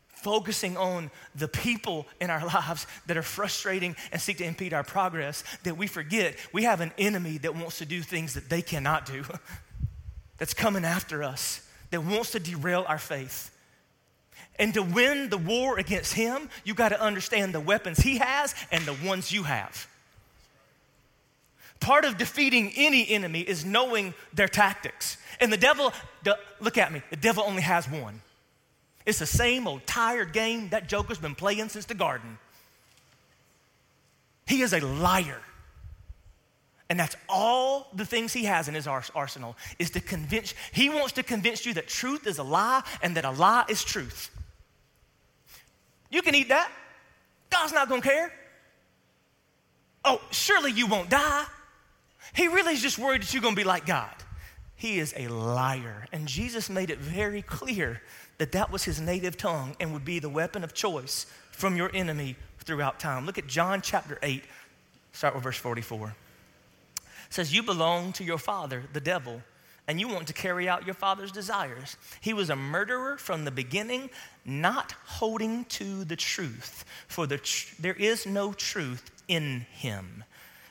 focusing 0.08 0.76
on 0.76 1.12
the 1.36 1.46
people 1.46 2.08
in 2.20 2.28
our 2.28 2.44
lives 2.54 2.88
that 3.06 3.16
are 3.16 3.22
frustrating 3.22 3.94
and 4.10 4.20
seek 4.20 4.38
to 4.38 4.44
impede 4.44 4.74
our 4.74 4.82
progress 4.82 5.44
that 5.62 5.76
we 5.76 5.86
forget 5.86 6.34
we 6.52 6.64
have 6.64 6.80
an 6.80 6.90
enemy 6.98 7.38
that 7.38 7.54
wants 7.54 7.78
to 7.78 7.86
do 7.86 8.02
things 8.02 8.34
that 8.34 8.50
they 8.50 8.62
cannot 8.62 9.06
do, 9.06 9.22
that's 10.38 10.54
coming 10.54 10.84
after 10.84 11.22
us, 11.22 11.64
that 11.92 12.02
wants 12.02 12.32
to 12.32 12.40
derail 12.40 12.84
our 12.88 12.98
faith. 12.98 13.55
And 14.58 14.72
to 14.74 14.82
win 14.82 15.28
the 15.28 15.38
war 15.38 15.78
against 15.78 16.14
him, 16.14 16.48
you 16.64 16.74
got 16.74 16.90
to 16.90 17.00
understand 17.00 17.54
the 17.54 17.60
weapons 17.60 17.98
he 17.98 18.18
has 18.18 18.54
and 18.72 18.84
the 18.84 18.94
ones 19.06 19.30
you 19.30 19.42
have. 19.42 19.86
Part 21.78 22.04
of 22.04 22.16
defeating 22.16 22.72
any 22.74 23.08
enemy 23.10 23.40
is 23.40 23.64
knowing 23.64 24.14
their 24.32 24.48
tactics. 24.48 25.18
And 25.40 25.52
the 25.52 25.58
devil, 25.58 25.92
look 26.58 26.78
at 26.78 26.90
me, 26.92 27.02
the 27.10 27.16
devil 27.16 27.44
only 27.46 27.62
has 27.62 27.88
one. 27.88 28.22
It's 29.04 29.18
the 29.18 29.26
same 29.26 29.68
old 29.68 29.86
tired 29.86 30.32
game 30.32 30.70
that 30.70 30.88
Joker's 30.88 31.18
been 31.18 31.34
playing 31.34 31.68
since 31.68 31.84
the 31.84 31.94
garden. 31.94 32.38
He 34.46 34.62
is 34.62 34.72
a 34.72 34.80
liar. 34.80 35.40
And 36.88 36.98
that's 36.98 37.16
all 37.28 37.88
the 37.94 38.06
things 38.06 38.32
he 38.32 38.44
has 38.44 38.68
in 38.68 38.74
his 38.74 38.86
arsenal 38.86 39.56
is 39.78 39.90
to 39.90 40.00
convince, 40.00 40.54
he 40.72 40.88
wants 40.88 41.12
to 41.12 41.22
convince 41.22 41.66
you 41.66 41.74
that 41.74 41.88
truth 41.88 42.26
is 42.26 42.38
a 42.38 42.44
lie 42.44 42.82
and 43.02 43.16
that 43.16 43.24
a 43.24 43.32
lie 43.32 43.64
is 43.68 43.84
truth. 43.84 44.30
You 46.10 46.22
can 46.22 46.34
eat 46.34 46.48
that. 46.48 46.70
God's 47.50 47.72
not 47.72 47.88
going 47.88 48.02
to 48.02 48.08
care. 48.08 48.32
Oh, 50.04 50.20
surely 50.30 50.72
you 50.72 50.86
won't 50.86 51.10
die. 51.10 51.44
He 52.34 52.48
really 52.48 52.74
is 52.74 52.82
just 52.82 52.98
worried 52.98 53.22
that 53.22 53.32
you're 53.32 53.42
going 53.42 53.54
to 53.54 53.60
be 53.60 53.64
like 53.64 53.86
God. 53.86 54.14
He 54.76 54.98
is 54.98 55.14
a 55.16 55.28
liar. 55.28 56.06
And 56.12 56.26
Jesus 56.28 56.68
made 56.68 56.90
it 56.90 56.98
very 56.98 57.42
clear 57.42 58.02
that 58.38 58.52
that 58.52 58.70
was 58.70 58.84
his 58.84 59.00
native 59.00 59.36
tongue 59.36 59.74
and 59.80 59.92
would 59.92 60.04
be 60.04 60.18
the 60.18 60.28
weapon 60.28 60.62
of 60.62 60.74
choice 60.74 61.26
from 61.50 61.76
your 61.76 61.90
enemy 61.94 62.36
throughout 62.60 63.00
time. 63.00 63.24
Look 63.24 63.38
at 63.38 63.46
John 63.46 63.80
chapter 63.80 64.18
8, 64.22 64.44
start 65.12 65.34
with 65.34 65.44
verse 65.44 65.56
44. 65.56 66.14
It 66.98 67.04
says, 67.30 67.54
You 67.54 67.62
belong 67.62 68.12
to 68.14 68.24
your 68.24 68.38
father, 68.38 68.84
the 68.92 69.00
devil 69.00 69.40
and 69.88 70.00
you 70.00 70.08
want 70.08 70.26
to 70.26 70.32
carry 70.32 70.68
out 70.68 70.84
your 70.84 70.94
father's 70.94 71.30
desires. 71.30 71.96
He 72.20 72.32
was 72.32 72.50
a 72.50 72.56
murderer 72.56 73.16
from 73.16 73.44
the 73.44 73.50
beginning, 73.50 74.10
not 74.44 74.92
holding 75.04 75.64
to 75.66 76.04
the 76.04 76.16
truth, 76.16 76.84
for 77.06 77.26
the 77.26 77.38
tr- 77.38 77.74
there 77.78 77.94
is 77.94 78.26
no 78.26 78.52
truth 78.52 79.10
in 79.28 79.66
him. 79.70 80.24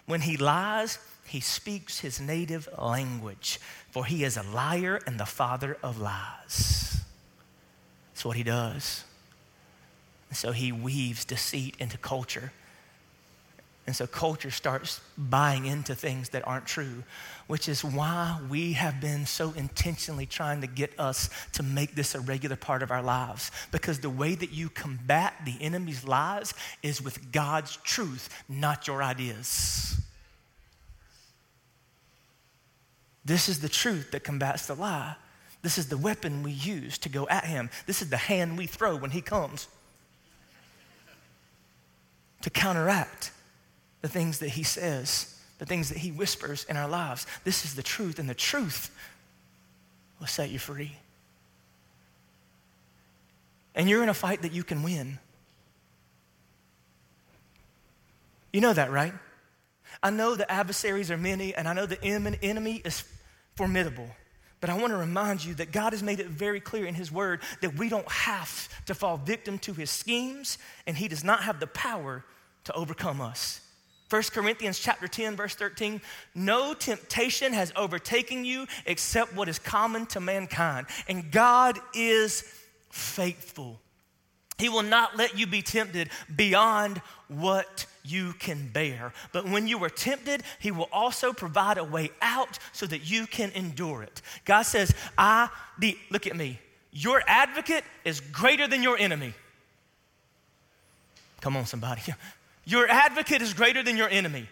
When 0.06 0.22
he 0.22 0.38
lies, 0.38 1.00
he 1.26 1.40
speaks 1.40 2.00
his 2.00 2.20
native 2.20 2.68
language, 2.78 3.60
for 3.90 4.06
he 4.06 4.24
is 4.24 4.38
a 4.38 4.44
liar 4.44 5.00
and 5.08 5.20
the 5.20 5.26
father 5.26 5.78
of 5.82 6.00
lies. 6.00 7.02
That's 8.14 8.26
what 8.26 8.38
he 8.38 8.44
does. 8.44 9.04
so 10.32 10.52
he 10.52 10.72
weaves 10.72 11.24
deceit 11.24 11.76
into 11.80 11.98
culture 11.98 12.52
and 13.88 13.96
so 13.96 14.08
culture 14.08 14.50
starts 14.50 15.00
buying 15.16 15.68
into 15.68 15.94
things 15.94 16.30
that 16.30 16.48
aren't 16.48 16.66
true, 16.66 17.04
which 17.46 17.70
is 17.70 17.84
why 17.84 18.40
we 18.50 18.74
have 18.74 19.00
been 19.00 19.28
so 19.28 19.54
intentionally 19.56 20.26
trying 20.26 20.62
to 20.62 20.68
get 20.68 21.00
us 21.00 21.30
to 21.54 21.62
make 21.62 21.94
this 21.94 22.16
a 22.16 22.20
regular 22.20 22.56
part 22.56 22.82
of 22.82 22.90
our 22.90 23.04
lives. 23.04 23.52
Because 23.72 24.00
the 24.00 24.10
way 24.10 24.34
that 24.34 24.52
you 24.52 24.70
combat 24.70 25.36
the 25.46 25.56
enemy's 25.62 26.04
lies 26.04 26.56
is 26.82 27.00
with 27.00 27.32
God's 27.32 27.78
truth, 27.78 28.30
not 28.50 28.88
your 28.88 29.04
ideas. 29.04 30.00
This 33.24 33.50
is 33.50 33.60
the 33.60 33.70
truth 33.70 34.12
that 34.12 34.24
combats 34.24 34.66
the 34.66 34.76
lie. 34.76 35.16
This 35.62 35.78
is 35.78 35.90
the 35.90 35.98
weapon 35.98 36.42
we 36.42 36.52
use 36.52 36.98
to 37.00 37.10
go 37.10 37.28
at 37.28 37.46
him. 37.46 37.70
This 37.86 38.02
is 38.02 38.10
the 38.10 38.18
hand 38.18 38.58
we 38.58 38.66
throw 38.66 38.96
when 38.96 39.12
he 39.12 39.22
comes 39.22 39.68
to 42.42 42.50
counteract 42.50 43.32
the 44.06 44.10
things 44.10 44.38
that 44.38 44.50
He 44.50 44.62
says, 44.62 45.36
the 45.58 45.66
things 45.66 45.90
that 45.90 45.98
He 45.98 46.12
whispers 46.12 46.64
in 46.70 46.78
our 46.78 46.88
lives. 46.88 47.26
This 47.44 47.66
is 47.66 47.74
the 47.74 47.82
truth, 47.82 48.20
and 48.20 48.30
the 48.30 48.36
truth 48.36 48.96
will 50.20 50.28
set 50.28 50.52
you 50.52 50.60
free. 50.60 50.96
And 53.74 53.90
you're 53.90 54.04
in 54.04 54.10
a 54.10 54.14
fight 54.14 54.44
that 54.44 54.52
you 54.52 54.64
can 54.64 54.84
win. 54.84 55.18
You 58.54 58.62
know 58.62 58.74
that, 58.74 58.92
right? 58.92 59.14
I 60.04 60.12
know 60.12 60.36
the 60.36 60.50
adversaries 60.52 61.10
are 61.10 61.18
many, 61.18 61.56
and 61.56 61.68
I 61.68 61.74
know 61.74 61.88
the 61.88 62.00
enemy 62.04 62.84
is 62.86 63.04
formidable. 63.56 64.10
But 64.62 64.70
I 64.70 64.78
want 64.78 64.94
to 64.94 64.98
remind 64.98 65.44
you 65.44 65.56
that 65.56 65.72
God 65.72 65.94
has 65.94 66.04
made 66.04 66.20
it 66.20 66.28
very 66.28 66.60
clear 66.60 66.86
in 66.86 66.94
His 66.94 67.12
Word 67.12 67.40
that 67.62 67.76
we 67.76 67.90
don't 67.90 68.08
have 68.12 68.70
to 68.86 68.94
fall 68.94 69.18
victim 69.18 69.58
to 69.58 69.74
His 69.74 69.90
schemes, 69.90 70.60
and 70.86 70.96
He 70.96 71.08
does 71.08 71.24
not 71.24 71.42
have 71.42 71.60
the 71.60 71.66
power 71.66 72.24
to 72.66 72.74
overcome 72.74 73.20
us. 73.20 73.62
1 74.10 74.24
Corinthians 74.32 74.80
chapter 74.80 75.08
10 75.08 75.36
verse 75.36 75.56
13 75.56 76.00
no 76.36 76.74
temptation 76.74 77.54
has 77.54 77.74
overtaken 77.76 78.46
you 78.46 78.68
except 78.86 79.34
what 79.36 79.50
is 79.50 79.58
common 79.58 80.06
to 80.06 80.20
mankind 80.20 80.86
and 81.08 81.32
God 81.32 81.80
is 81.94 82.44
faithful 82.90 83.80
he 84.58 84.70
will 84.70 84.84
not 84.84 85.18
let 85.18 85.38
you 85.38 85.48
be 85.48 85.62
tempted 85.62 86.10
beyond 86.34 87.02
what 87.28 87.86
you 88.04 88.34
can 88.34 88.70
bear. 88.70 89.12
But 89.34 89.46
when 89.46 89.68
you 89.68 89.84
are 89.84 89.90
tempted, 89.90 90.44
He 90.60 90.72
will 90.72 90.88
also 90.92 91.34
provide 91.34 91.78
a 91.78 91.84
way 91.84 92.12
out 92.22 92.58
so 92.72 92.86
that 92.86 93.10
you 93.10 93.28
can 93.28 93.52
endure 93.52 94.04
it. 94.04 94.22
God 94.46 94.62
says, 94.64 94.94
I, 95.18 95.50
the, 95.78 95.98
look 96.10 96.28
at 96.28 96.36
me, 96.36 96.60
your 96.92 97.22
advocate 97.28 97.84
is 98.06 98.22
greater 98.22 98.68
than 98.68 98.82
your 98.82 98.98
enemy. 98.98 99.34
Come 101.42 101.58
on, 101.58 101.66
somebody. 101.66 102.02
Your 102.66 102.88
advocate 102.88 103.42
is 103.42 103.54
greater 103.54 103.84
than 103.84 103.96
your 103.96 104.10
enemy. 104.10 104.50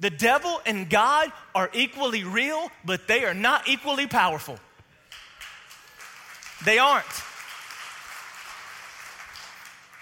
The 0.00 0.10
devil 0.10 0.60
and 0.66 0.90
God 0.90 1.32
are 1.54 1.70
equally 1.72 2.24
real, 2.24 2.70
but 2.84 3.08
they 3.08 3.24
are 3.24 3.32
not 3.32 3.68
equally 3.68 4.06
powerful. 4.06 4.58
They 6.64 6.78
aren't. 6.78 7.06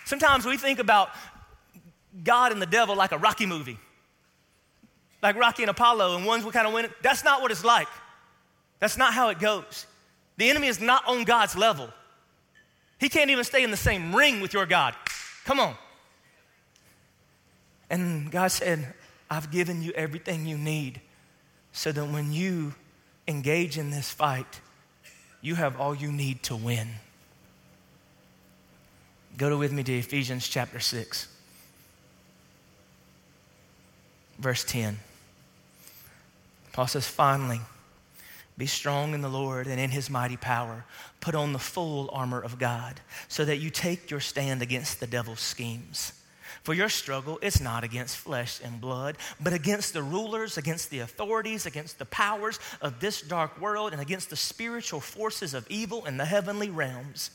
Sometimes 0.04 0.44
we 0.44 0.56
think 0.56 0.78
about 0.78 1.10
God 2.22 2.52
and 2.52 2.60
the 2.60 2.66
devil 2.66 2.96
like 2.96 3.12
a 3.12 3.18
Rocky 3.18 3.46
movie, 3.46 3.78
like 5.22 5.36
Rocky 5.36 5.62
and 5.62 5.70
Apollo, 5.70 6.16
and 6.16 6.26
one's 6.26 6.44
kind 6.52 6.66
of 6.66 6.72
win. 6.72 6.88
That's 7.02 7.24
not 7.24 7.42
what 7.42 7.50
it's 7.50 7.64
like. 7.64 7.88
That's 8.80 8.96
not 8.96 9.14
how 9.14 9.28
it 9.28 9.38
goes. 9.38 9.86
The 10.36 10.50
enemy 10.50 10.66
is 10.68 10.80
not 10.80 11.06
on 11.06 11.24
God's 11.24 11.56
level. 11.56 11.88
He 12.98 13.08
can't 13.08 13.30
even 13.30 13.44
stay 13.44 13.62
in 13.62 13.70
the 13.70 13.76
same 13.76 14.14
ring 14.14 14.40
with 14.40 14.52
your 14.52 14.66
God. 14.66 14.94
Come 15.44 15.60
on. 15.60 15.74
And 17.90 18.30
God 18.30 18.48
said, 18.48 18.94
I've 19.30 19.50
given 19.50 19.82
you 19.82 19.92
everything 19.92 20.46
you 20.46 20.58
need 20.58 21.00
so 21.72 21.92
that 21.92 22.04
when 22.04 22.32
you 22.32 22.74
engage 23.26 23.78
in 23.78 23.90
this 23.90 24.10
fight, 24.10 24.60
you 25.40 25.54
have 25.54 25.78
all 25.80 25.94
you 25.94 26.10
need 26.10 26.42
to 26.44 26.56
win. 26.56 26.88
Go 29.36 29.50
to 29.50 29.56
with 29.56 29.72
me 29.72 29.82
to 29.82 29.92
Ephesians 29.92 30.48
chapter 30.48 30.78
6, 30.78 31.28
verse 34.38 34.64
10. 34.64 34.98
Paul 36.72 36.86
says, 36.86 37.06
finally, 37.06 37.60
be 38.56 38.66
strong 38.66 39.14
in 39.14 39.20
the 39.20 39.28
Lord 39.28 39.66
and 39.66 39.80
in 39.80 39.90
his 39.90 40.08
mighty 40.08 40.36
power. 40.36 40.84
Put 41.20 41.34
on 41.34 41.52
the 41.52 41.58
full 41.58 42.08
armor 42.12 42.40
of 42.40 42.58
God 42.58 43.00
so 43.26 43.44
that 43.44 43.56
you 43.56 43.70
take 43.70 44.10
your 44.10 44.20
stand 44.20 44.62
against 44.62 45.00
the 45.00 45.06
devil's 45.06 45.40
schemes. 45.40 46.12
For 46.64 46.72
your 46.72 46.88
struggle 46.88 47.38
is 47.42 47.60
not 47.60 47.84
against 47.84 48.16
flesh 48.16 48.58
and 48.64 48.80
blood, 48.80 49.18
but 49.38 49.52
against 49.52 49.92
the 49.92 50.02
rulers, 50.02 50.56
against 50.56 50.88
the 50.90 51.00
authorities, 51.00 51.66
against 51.66 51.98
the 51.98 52.06
powers 52.06 52.58
of 52.80 53.00
this 53.00 53.20
dark 53.20 53.60
world, 53.60 53.92
and 53.92 54.00
against 54.00 54.30
the 54.30 54.36
spiritual 54.36 55.00
forces 55.00 55.52
of 55.52 55.66
evil 55.70 56.06
in 56.06 56.16
the 56.16 56.24
heavenly 56.24 56.70
realms. 56.70 57.30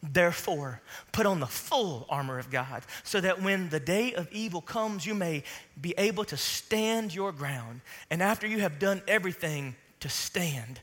Therefore, 0.00 0.80
put 1.10 1.26
on 1.26 1.40
the 1.40 1.46
full 1.46 2.06
armor 2.08 2.38
of 2.38 2.50
God, 2.52 2.84
so 3.02 3.20
that 3.20 3.42
when 3.42 3.68
the 3.68 3.80
day 3.80 4.14
of 4.14 4.30
evil 4.30 4.60
comes, 4.60 5.04
you 5.04 5.14
may 5.14 5.42
be 5.80 5.92
able 5.98 6.24
to 6.26 6.36
stand 6.36 7.12
your 7.12 7.32
ground. 7.32 7.80
And 8.10 8.22
after 8.22 8.46
you 8.46 8.60
have 8.60 8.78
done 8.78 9.02
everything, 9.08 9.74
to 10.00 10.08
stand. 10.08 10.80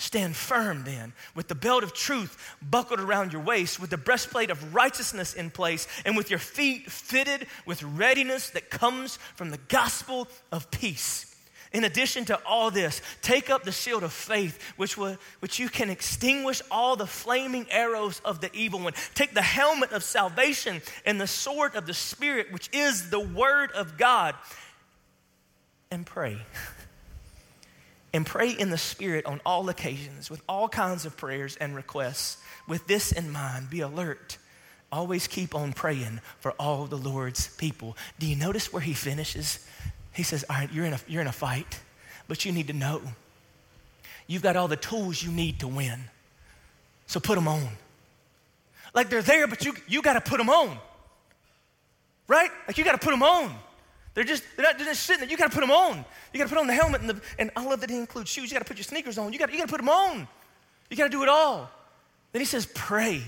Stand 0.00 0.34
firm 0.34 0.84
then, 0.84 1.12
with 1.34 1.48
the 1.48 1.54
belt 1.54 1.84
of 1.84 1.92
truth 1.92 2.56
buckled 2.62 3.00
around 3.00 3.34
your 3.34 3.42
waist, 3.42 3.78
with 3.78 3.90
the 3.90 3.98
breastplate 3.98 4.48
of 4.48 4.74
righteousness 4.74 5.34
in 5.34 5.50
place, 5.50 5.86
and 6.06 6.16
with 6.16 6.30
your 6.30 6.38
feet 6.38 6.90
fitted 6.90 7.46
with 7.66 7.82
readiness 7.82 8.48
that 8.50 8.70
comes 8.70 9.18
from 9.36 9.50
the 9.50 9.60
gospel 9.68 10.26
of 10.50 10.70
peace. 10.70 11.36
In 11.74 11.84
addition 11.84 12.24
to 12.24 12.40
all 12.46 12.70
this, 12.70 13.02
take 13.20 13.50
up 13.50 13.62
the 13.62 13.72
shield 13.72 14.02
of 14.02 14.10
faith, 14.10 14.72
which, 14.78 14.96
will, 14.96 15.18
which 15.40 15.58
you 15.58 15.68
can 15.68 15.90
extinguish 15.90 16.62
all 16.70 16.96
the 16.96 17.06
flaming 17.06 17.66
arrows 17.70 18.22
of 18.24 18.40
the 18.40 18.50
evil 18.54 18.80
one. 18.80 18.94
Take 19.14 19.34
the 19.34 19.42
helmet 19.42 19.92
of 19.92 20.02
salvation 20.02 20.80
and 21.04 21.20
the 21.20 21.26
sword 21.26 21.74
of 21.74 21.86
the 21.86 21.92
Spirit, 21.92 22.50
which 22.52 22.70
is 22.72 23.10
the 23.10 23.20
word 23.20 23.70
of 23.72 23.98
God, 23.98 24.34
and 25.90 26.06
pray. 26.06 26.38
and 28.12 28.26
pray 28.26 28.50
in 28.50 28.70
the 28.70 28.78
Spirit 28.78 29.26
on 29.26 29.40
all 29.46 29.68
occasions 29.68 30.30
with 30.30 30.42
all 30.48 30.68
kinds 30.68 31.06
of 31.06 31.16
prayers 31.16 31.56
and 31.56 31.74
requests. 31.74 32.38
With 32.66 32.86
this 32.86 33.12
in 33.12 33.30
mind, 33.30 33.70
be 33.70 33.80
alert. 33.80 34.38
Always 34.92 35.26
keep 35.26 35.54
on 35.54 35.72
praying 35.72 36.20
for 36.40 36.52
all 36.52 36.86
the 36.86 36.96
Lord's 36.96 37.48
people. 37.56 37.96
Do 38.18 38.26
you 38.26 38.36
notice 38.36 38.72
where 38.72 38.82
he 38.82 38.92
finishes? 38.92 39.64
He 40.12 40.24
says, 40.24 40.44
All 40.50 40.56
right, 40.56 40.72
you're 40.72 40.84
in 40.84 40.92
a, 40.92 41.00
you're 41.06 41.22
in 41.22 41.28
a 41.28 41.32
fight, 41.32 41.80
but 42.26 42.44
you 42.44 42.52
need 42.52 42.66
to 42.66 42.72
know 42.72 43.00
you've 44.26 44.42
got 44.42 44.56
all 44.56 44.68
the 44.68 44.76
tools 44.76 45.22
you 45.22 45.30
need 45.30 45.60
to 45.60 45.68
win. 45.68 46.00
So 47.06 47.18
put 47.18 47.34
them 47.34 47.48
on. 47.48 47.68
Like 48.94 49.08
they're 49.08 49.22
there, 49.22 49.46
but 49.46 49.64
you, 49.64 49.74
you 49.88 50.02
got 50.02 50.14
to 50.14 50.20
put 50.20 50.38
them 50.38 50.48
on. 50.48 50.76
Right? 52.26 52.50
Like 52.66 52.78
you 52.78 52.84
got 52.84 52.92
to 52.92 53.04
put 53.04 53.10
them 53.10 53.22
on. 53.22 53.52
They're 54.14 54.24
just, 54.24 54.42
they're 54.56 54.64
not 54.64 54.76
they're 54.76 54.86
just 54.86 55.04
sitting 55.04 55.20
there. 55.20 55.30
You 55.30 55.36
got 55.36 55.50
to 55.50 55.54
put 55.54 55.60
them 55.60 55.70
on. 55.70 56.04
You 56.32 56.38
got 56.38 56.48
to 56.48 56.54
put 56.54 56.58
on 56.58 56.66
the 56.66 56.74
helmet, 56.74 57.00
and, 57.00 57.10
the, 57.10 57.20
and 57.38 57.50
that 57.54 57.90
he 57.90 57.96
includes 57.96 58.30
shoes. 58.30 58.50
You 58.50 58.54
got 58.54 58.64
to 58.64 58.68
put 58.68 58.76
your 58.76 58.84
sneakers 58.84 59.18
on. 59.18 59.32
You 59.32 59.38
got 59.38 59.52
you 59.52 59.58
gotta 59.58 59.70
put 59.70 59.80
them 59.80 59.88
on. 59.88 60.26
You 60.88 60.96
got 60.96 61.04
to 61.04 61.10
do 61.10 61.22
it 61.22 61.28
all. 61.28 61.70
Then 62.32 62.40
he 62.40 62.46
says, 62.46 62.66
pray. 62.74 63.22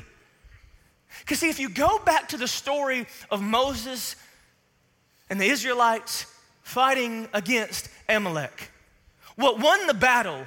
Because 1.21 1.38
see, 1.40 1.51
if 1.51 1.61
you 1.61 1.68
go 1.68 1.99
back 2.01 2.29
to 2.29 2.37
the 2.37 2.49
story 2.49 3.07
of 3.31 3.42
Moses 3.42 4.16
and 5.31 5.40
the 5.40 5.47
Israelites 5.47 6.27
fighting 6.62 7.29
against 7.33 7.88
Amalek. 8.09 8.71
What 9.37 9.61
won 9.61 9.87
the 9.87 9.95
battle 9.95 10.47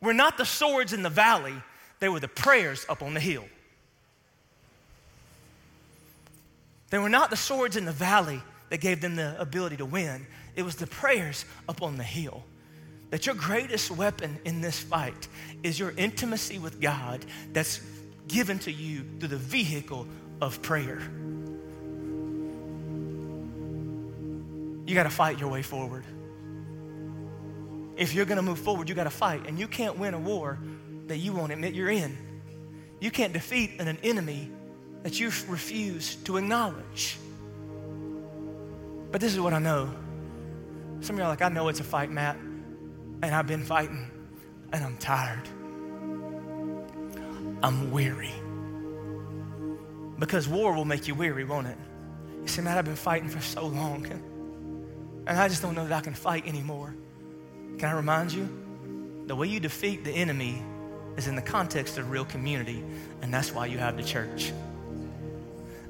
were 0.00 0.14
not 0.14 0.38
the 0.38 0.44
swords 0.44 0.92
in 0.92 1.02
the 1.02 1.10
valley, 1.10 1.54
they 2.00 2.08
were 2.08 2.20
the 2.20 2.28
prayers 2.28 2.84
up 2.88 3.02
on 3.02 3.14
the 3.14 3.20
hill. 3.20 3.44
They 6.90 6.98
were 6.98 7.08
not 7.08 7.30
the 7.30 7.36
swords 7.36 7.76
in 7.76 7.84
the 7.84 7.92
valley 7.92 8.42
that 8.70 8.80
gave 8.80 9.00
them 9.00 9.16
the 9.16 9.40
ability 9.40 9.76
to 9.78 9.86
win, 9.86 10.26
it 10.54 10.62
was 10.62 10.76
the 10.76 10.86
prayers 10.86 11.44
up 11.68 11.82
on 11.82 11.96
the 11.96 12.04
hill. 12.04 12.44
That 13.10 13.26
your 13.26 13.34
greatest 13.36 13.90
weapon 13.90 14.38
in 14.44 14.60
this 14.60 14.78
fight 14.78 15.28
is 15.62 15.78
your 15.78 15.92
intimacy 15.96 16.58
with 16.58 16.80
God 16.80 17.24
that's 17.52 17.80
given 18.26 18.58
to 18.60 18.72
you 18.72 19.04
through 19.18 19.28
the 19.28 19.36
vehicle 19.36 20.06
of 20.40 20.60
prayer. 20.62 21.00
you 24.86 24.94
got 24.94 25.02
to 25.02 25.10
fight 25.10 25.38
your 25.38 25.48
way 25.48 25.62
forward. 25.62 26.04
If 27.96 28.14
you're 28.14 28.24
going 28.24 28.36
to 28.36 28.42
move 28.42 28.58
forward, 28.58 28.88
you 28.88 28.94
got 28.94 29.04
to 29.04 29.10
fight. 29.10 29.46
And 29.46 29.58
you 29.58 29.66
can't 29.66 29.98
win 29.98 30.14
a 30.14 30.18
war 30.18 30.58
that 31.08 31.18
you 31.18 31.32
won't 31.32 31.52
admit 31.52 31.74
you're 31.74 31.90
in. 31.90 32.16
You 33.00 33.10
can't 33.10 33.32
defeat 33.32 33.80
an 33.80 33.98
enemy 34.02 34.50
that 35.02 35.18
you 35.18 35.30
refuse 35.48 36.16
to 36.16 36.36
acknowledge. 36.36 37.18
But 39.16 39.22
this 39.22 39.32
is 39.32 39.40
what 39.40 39.54
I 39.54 39.58
know. 39.58 39.90
Some 41.00 41.16
of 41.16 41.20
y'all 41.20 41.28
are 41.28 41.30
like, 41.30 41.40
I 41.40 41.48
know 41.48 41.68
it's 41.68 41.80
a 41.80 41.84
fight, 41.84 42.10
Matt, 42.10 42.36
and 42.36 43.34
I've 43.34 43.46
been 43.46 43.64
fighting, 43.64 44.10
and 44.74 44.84
I'm 44.84 44.98
tired. 44.98 45.48
I'm 47.62 47.90
weary. 47.90 48.34
Because 50.18 50.46
war 50.46 50.74
will 50.74 50.84
make 50.84 51.08
you 51.08 51.14
weary, 51.14 51.44
won't 51.44 51.66
it? 51.66 51.78
You 52.42 52.46
say, 52.46 52.60
Matt, 52.60 52.76
I've 52.76 52.84
been 52.84 52.94
fighting 52.94 53.30
for 53.30 53.40
so 53.40 53.64
long. 53.64 54.06
And 55.26 55.38
I 55.38 55.48
just 55.48 55.62
don't 55.62 55.74
know 55.74 55.86
that 55.86 55.94
I 55.94 56.02
can 56.02 56.12
fight 56.12 56.46
anymore. 56.46 56.94
Can 57.78 57.88
I 57.88 57.92
remind 57.92 58.32
you? 58.32 58.46
The 59.28 59.34
way 59.34 59.48
you 59.48 59.60
defeat 59.60 60.04
the 60.04 60.12
enemy 60.12 60.62
is 61.16 61.26
in 61.26 61.36
the 61.36 61.42
context 61.42 61.96
of 61.96 62.10
real 62.10 62.26
community, 62.26 62.84
and 63.22 63.32
that's 63.32 63.50
why 63.50 63.64
you 63.64 63.78
have 63.78 63.96
the 63.96 64.02
church. 64.02 64.52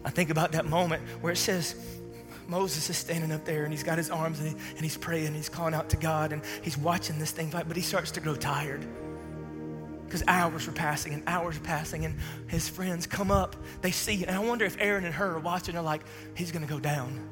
I 0.04 0.10
think 0.10 0.30
about 0.30 0.52
that 0.52 0.64
moment 0.64 1.02
where 1.22 1.32
it 1.32 1.38
says, 1.38 1.74
Moses 2.48 2.88
is 2.90 2.96
standing 2.96 3.32
up 3.32 3.44
there 3.44 3.64
and 3.64 3.72
he's 3.72 3.82
got 3.82 3.98
his 3.98 4.10
arms 4.10 4.40
and, 4.40 4.48
he, 4.48 4.56
and 4.70 4.80
he's 4.80 4.96
praying 4.96 5.28
and 5.28 5.36
he's 5.36 5.48
calling 5.48 5.74
out 5.74 5.88
to 5.90 5.96
God 5.96 6.32
and 6.32 6.42
he's 6.62 6.78
watching 6.78 7.18
this 7.18 7.30
thing 7.30 7.50
fight, 7.50 7.66
but 7.68 7.76
he 7.76 7.82
starts 7.82 8.10
to 8.12 8.20
grow 8.20 8.34
tired 8.34 8.86
because 10.04 10.22
hours 10.28 10.66
were 10.66 10.72
passing 10.72 11.14
and 11.14 11.22
hours 11.26 11.58
were 11.58 11.64
passing 11.64 12.04
and 12.04 12.16
his 12.46 12.68
friends 12.68 13.06
come 13.06 13.30
up, 13.30 13.56
they 13.82 13.90
see, 13.90 14.24
and 14.24 14.36
I 14.36 14.38
wonder 14.38 14.64
if 14.64 14.76
Aaron 14.78 15.04
and 15.04 15.14
Hur 15.14 15.34
are 15.34 15.40
watching, 15.40 15.74
they're 15.74 15.82
like, 15.82 16.02
he's 16.34 16.52
gonna 16.52 16.66
go 16.66 16.78
down. 16.78 17.30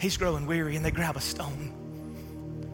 He's 0.00 0.16
growing 0.16 0.46
weary, 0.46 0.74
and 0.74 0.84
they 0.84 0.90
grab 0.90 1.16
a 1.16 1.20
stone 1.20 1.72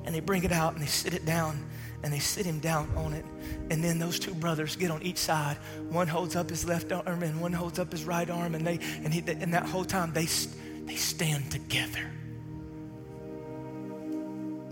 and 0.08 0.14
they 0.14 0.20
bring 0.20 0.42
it 0.42 0.52
out 0.52 0.72
and 0.72 0.80
they 0.80 0.86
sit 0.86 1.12
it 1.12 1.26
down 1.26 1.62
and 2.02 2.10
they 2.10 2.18
sit 2.18 2.46
him 2.46 2.60
down 2.60 2.90
on 2.96 3.12
it. 3.12 3.26
And 3.70 3.84
then 3.84 3.98
those 3.98 4.18
two 4.18 4.32
brothers 4.32 4.74
get 4.74 4.90
on 4.90 5.02
each 5.02 5.18
side. 5.18 5.58
One 5.90 6.08
holds 6.08 6.34
up 6.34 6.48
his 6.48 6.64
left 6.64 6.90
arm 6.92 7.22
and 7.22 7.38
one 7.42 7.52
holds 7.52 7.78
up 7.78 7.92
his 7.92 8.06
right 8.06 8.30
arm. 8.30 8.54
And, 8.54 8.66
they, 8.66 8.78
and, 9.04 9.12
he, 9.12 9.22
and 9.26 9.52
that 9.52 9.66
whole 9.66 9.84
time, 9.84 10.14
they, 10.14 10.26
they 10.88 10.96
stand 10.96 11.50
together. 11.50 12.10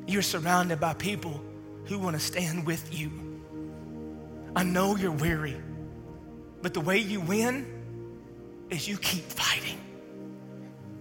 You're 0.07 0.23
surrounded 0.23 0.81
by 0.81 0.95
people 0.95 1.41
who 1.85 1.99
want 1.99 2.15
to 2.17 2.21
stand 2.21 2.67
with 2.67 2.97
you. 2.99 3.11
I 4.55 4.63
know 4.63 4.97
you're 4.97 5.11
weary, 5.11 5.57
but 6.63 6.75
the 6.75 6.81
way 6.81 6.99
you 6.99 7.21
win 7.21 7.67
is 8.71 8.89
you 8.89 8.97
keep 8.97 9.25
fighting 9.25 9.79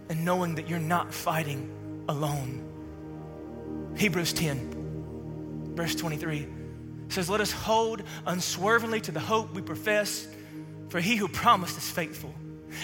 and 0.09 0.25
knowing 0.25 0.55
that 0.55 0.67
you're 0.67 0.79
not 0.79 1.13
fighting 1.13 1.69
alone. 2.09 2.61
Hebrews 3.97 4.33
10, 4.33 5.73
verse 5.75 5.95
23 5.95 6.47
says, 7.09 7.29
Let 7.29 7.41
us 7.41 7.51
hold 7.51 8.03
unswervingly 8.25 9.01
to 9.01 9.11
the 9.11 9.19
hope 9.19 9.53
we 9.53 9.61
profess, 9.61 10.27
for 10.89 10.99
he 10.99 11.15
who 11.15 11.27
promised 11.27 11.77
is 11.77 11.89
faithful. 11.89 12.33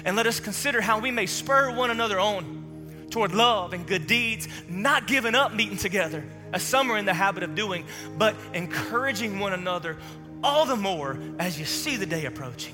And 0.05 0.15
let 0.15 0.27
us 0.27 0.39
consider 0.39 0.81
how 0.81 0.99
we 0.99 1.11
may 1.11 1.25
spur 1.25 1.71
one 1.75 1.91
another 1.91 2.19
on 2.19 3.05
toward 3.09 3.33
love 3.33 3.73
and 3.73 3.85
good 3.85 4.07
deeds, 4.07 4.47
not 4.69 5.07
giving 5.07 5.35
up 5.35 5.53
meeting 5.53 5.77
together, 5.77 6.23
as 6.53 6.63
some 6.63 6.91
are 6.91 6.97
in 6.97 7.05
the 7.05 7.13
habit 7.13 7.43
of 7.43 7.55
doing, 7.55 7.85
but 8.17 8.35
encouraging 8.53 9.39
one 9.39 9.53
another 9.53 9.97
all 10.43 10.65
the 10.65 10.75
more 10.75 11.19
as 11.39 11.59
you 11.59 11.65
see 11.65 11.97
the 11.97 12.05
day 12.05 12.25
approaching. 12.25 12.73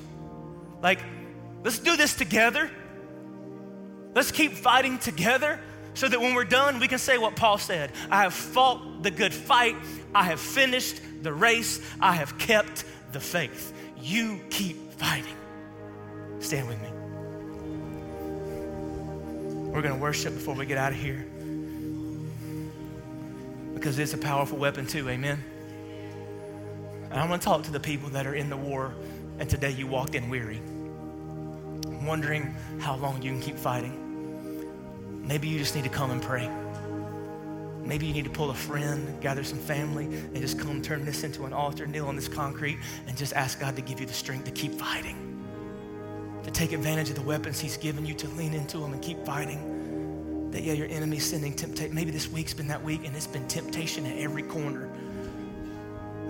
Like, 0.82 1.00
let's 1.64 1.78
do 1.78 1.96
this 1.96 2.14
together. 2.14 2.70
Let's 4.14 4.30
keep 4.30 4.52
fighting 4.52 4.98
together 4.98 5.60
so 5.94 6.08
that 6.08 6.20
when 6.20 6.34
we're 6.34 6.44
done, 6.44 6.80
we 6.80 6.88
can 6.88 6.98
say 6.98 7.18
what 7.18 7.36
Paul 7.36 7.58
said 7.58 7.92
I 8.10 8.22
have 8.22 8.34
fought 8.34 9.02
the 9.02 9.10
good 9.10 9.34
fight, 9.34 9.76
I 10.14 10.24
have 10.24 10.40
finished 10.40 11.00
the 11.22 11.32
race, 11.32 11.80
I 12.00 12.12
have 12.12 12.38
kept 12.38 12.84
the 13.12 13.20
faith. 13.20 13.72
You 14.00 14.40
keep 14.50 14.92
fighting. 14.92 15.36
Stand 16.38 16.68
with 16.68 16.80
me. 16.80 16.97
We're 19.78 19.82
going 19.82 19.94
to 19.94 20.02
worship 20.02 20.34
before 20.34 20.56
we 20.56 20.66
get 20.66 20.76
out 20.76 20.90
of 20.90 20.98
here 20.98 21.24
because 23.74 23.96
it's 23.96 24.12
a 24.12 24.18
powerful 24.18 24.58
weapon, 24.58 24.88
too. 24.88 25.08
Amen. 25.08 25.40
And 27.12 27.14
I 27.14 27.24
want 27.28 27.40
to 27.40 27.46
talk 27.46 27.62
to 27.62 27.70
the 27.70 27.78
people 27.78 28.08
that 28.08 28.26
are 28.26 28.34
in 28.34 28.50
the 28.50 28.56
war 28.56 28.92
and 29.38 29.48
today 29.48 29.70
you 29.70 29.86
walked 29.86 30.16
in 30.16 30.28
weary, 30.28 30.60
wondering 32.04 32.56
how 32.80 32.96
long 32.96 33.22
you 33.22 33.30
can 33.30 33.40
keep 33.40 33.56
fighting. 33.56 35.22
Maybe 35.24 35.46
you 35.46 35.60
just 35.60 35.76
need 35.76 35.84
to 35.84 35.90
come 35.90 36.10
and 36.10 36.20
pray. 36.20 36.50
Maybe 37.84 38.06
you 38.06 38.12
need 38.12 38.24
to 38.24 38.30
pull 38.30 38.50
a 38.50 38.54
friend, 38.54 39.20
gather 39.20 39.44
some 39.44 39.60
family, 39.60 40.06
and 40.06 40.38
just 40.38 40.58
come 40.58 40.82
turn 40.82 41.04
this 41.04 41.22
into 41.22 41.44
an 41.44 41.52
altar, 41.52 41.86
kneel 41.86 42.08
on 42.08 42.16
this 42.16 42.26
concrete, 42.26 42.80
and 43.06 43.16
just 43.16 43.32
ask 43.32 43.60
God 43.60 43.76
to 43.76 43.82
give 43.82 44.00
you 44.00 44.06
the 44.06 44.12
strength 44.12 44.46
to 44.46 44.50
keep 44.50 44.72
fighting, 44.72 45.27
to 46.48 46.54
take 46.54 46.72
advantage 46.72 47.10
of 47.10 47.16
the 47.16 47.22
weapons 47.22 47.60
He's 47.60 47.76
given 47.76 48.06
you, 48.06 48.14
to 48.14 48.28
lean 48.28 48.54
into 48.54 48.78
them 48.78 48.94
and 48.94 49.02
keep 49.02 49.22
fighting. 49.26 50.50
That, 50.50 50.62
yeah, 50.62 50.72
your 50.72 50.88
enemy's 50.88 51.26
sending 51.26 51.52
temptation. 51.52 51.94
Maybe 51.94 52.10
this 52.10 52.32
week's 52.32 52.54
been 52.54 52.68
that 52.68 52.82
week, 52.82 53.06
and 53.06 53.14
it's 53.14 53.26
been 53.26 53.46
temptation 53.48 54.06
at 54.06 54.16
every 54.16 54.42
corner. 54.42 54.88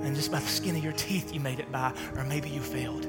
And 0.02 0.16
just 0.16 0.32
by 0.32 0.40
the 0.40 0.46
skin 0.46 0.74
of 0.74 0.82
your 0.82 0.92
teeth, 0.94 1.32
you 1.32 1.38
made 1.38 1.60
it 1.60 1.70
by, 1.70 1.92
or 2.16 2.24
maybe 2.24 2.48
you 2.48 2.60
failed. 2.60 3.02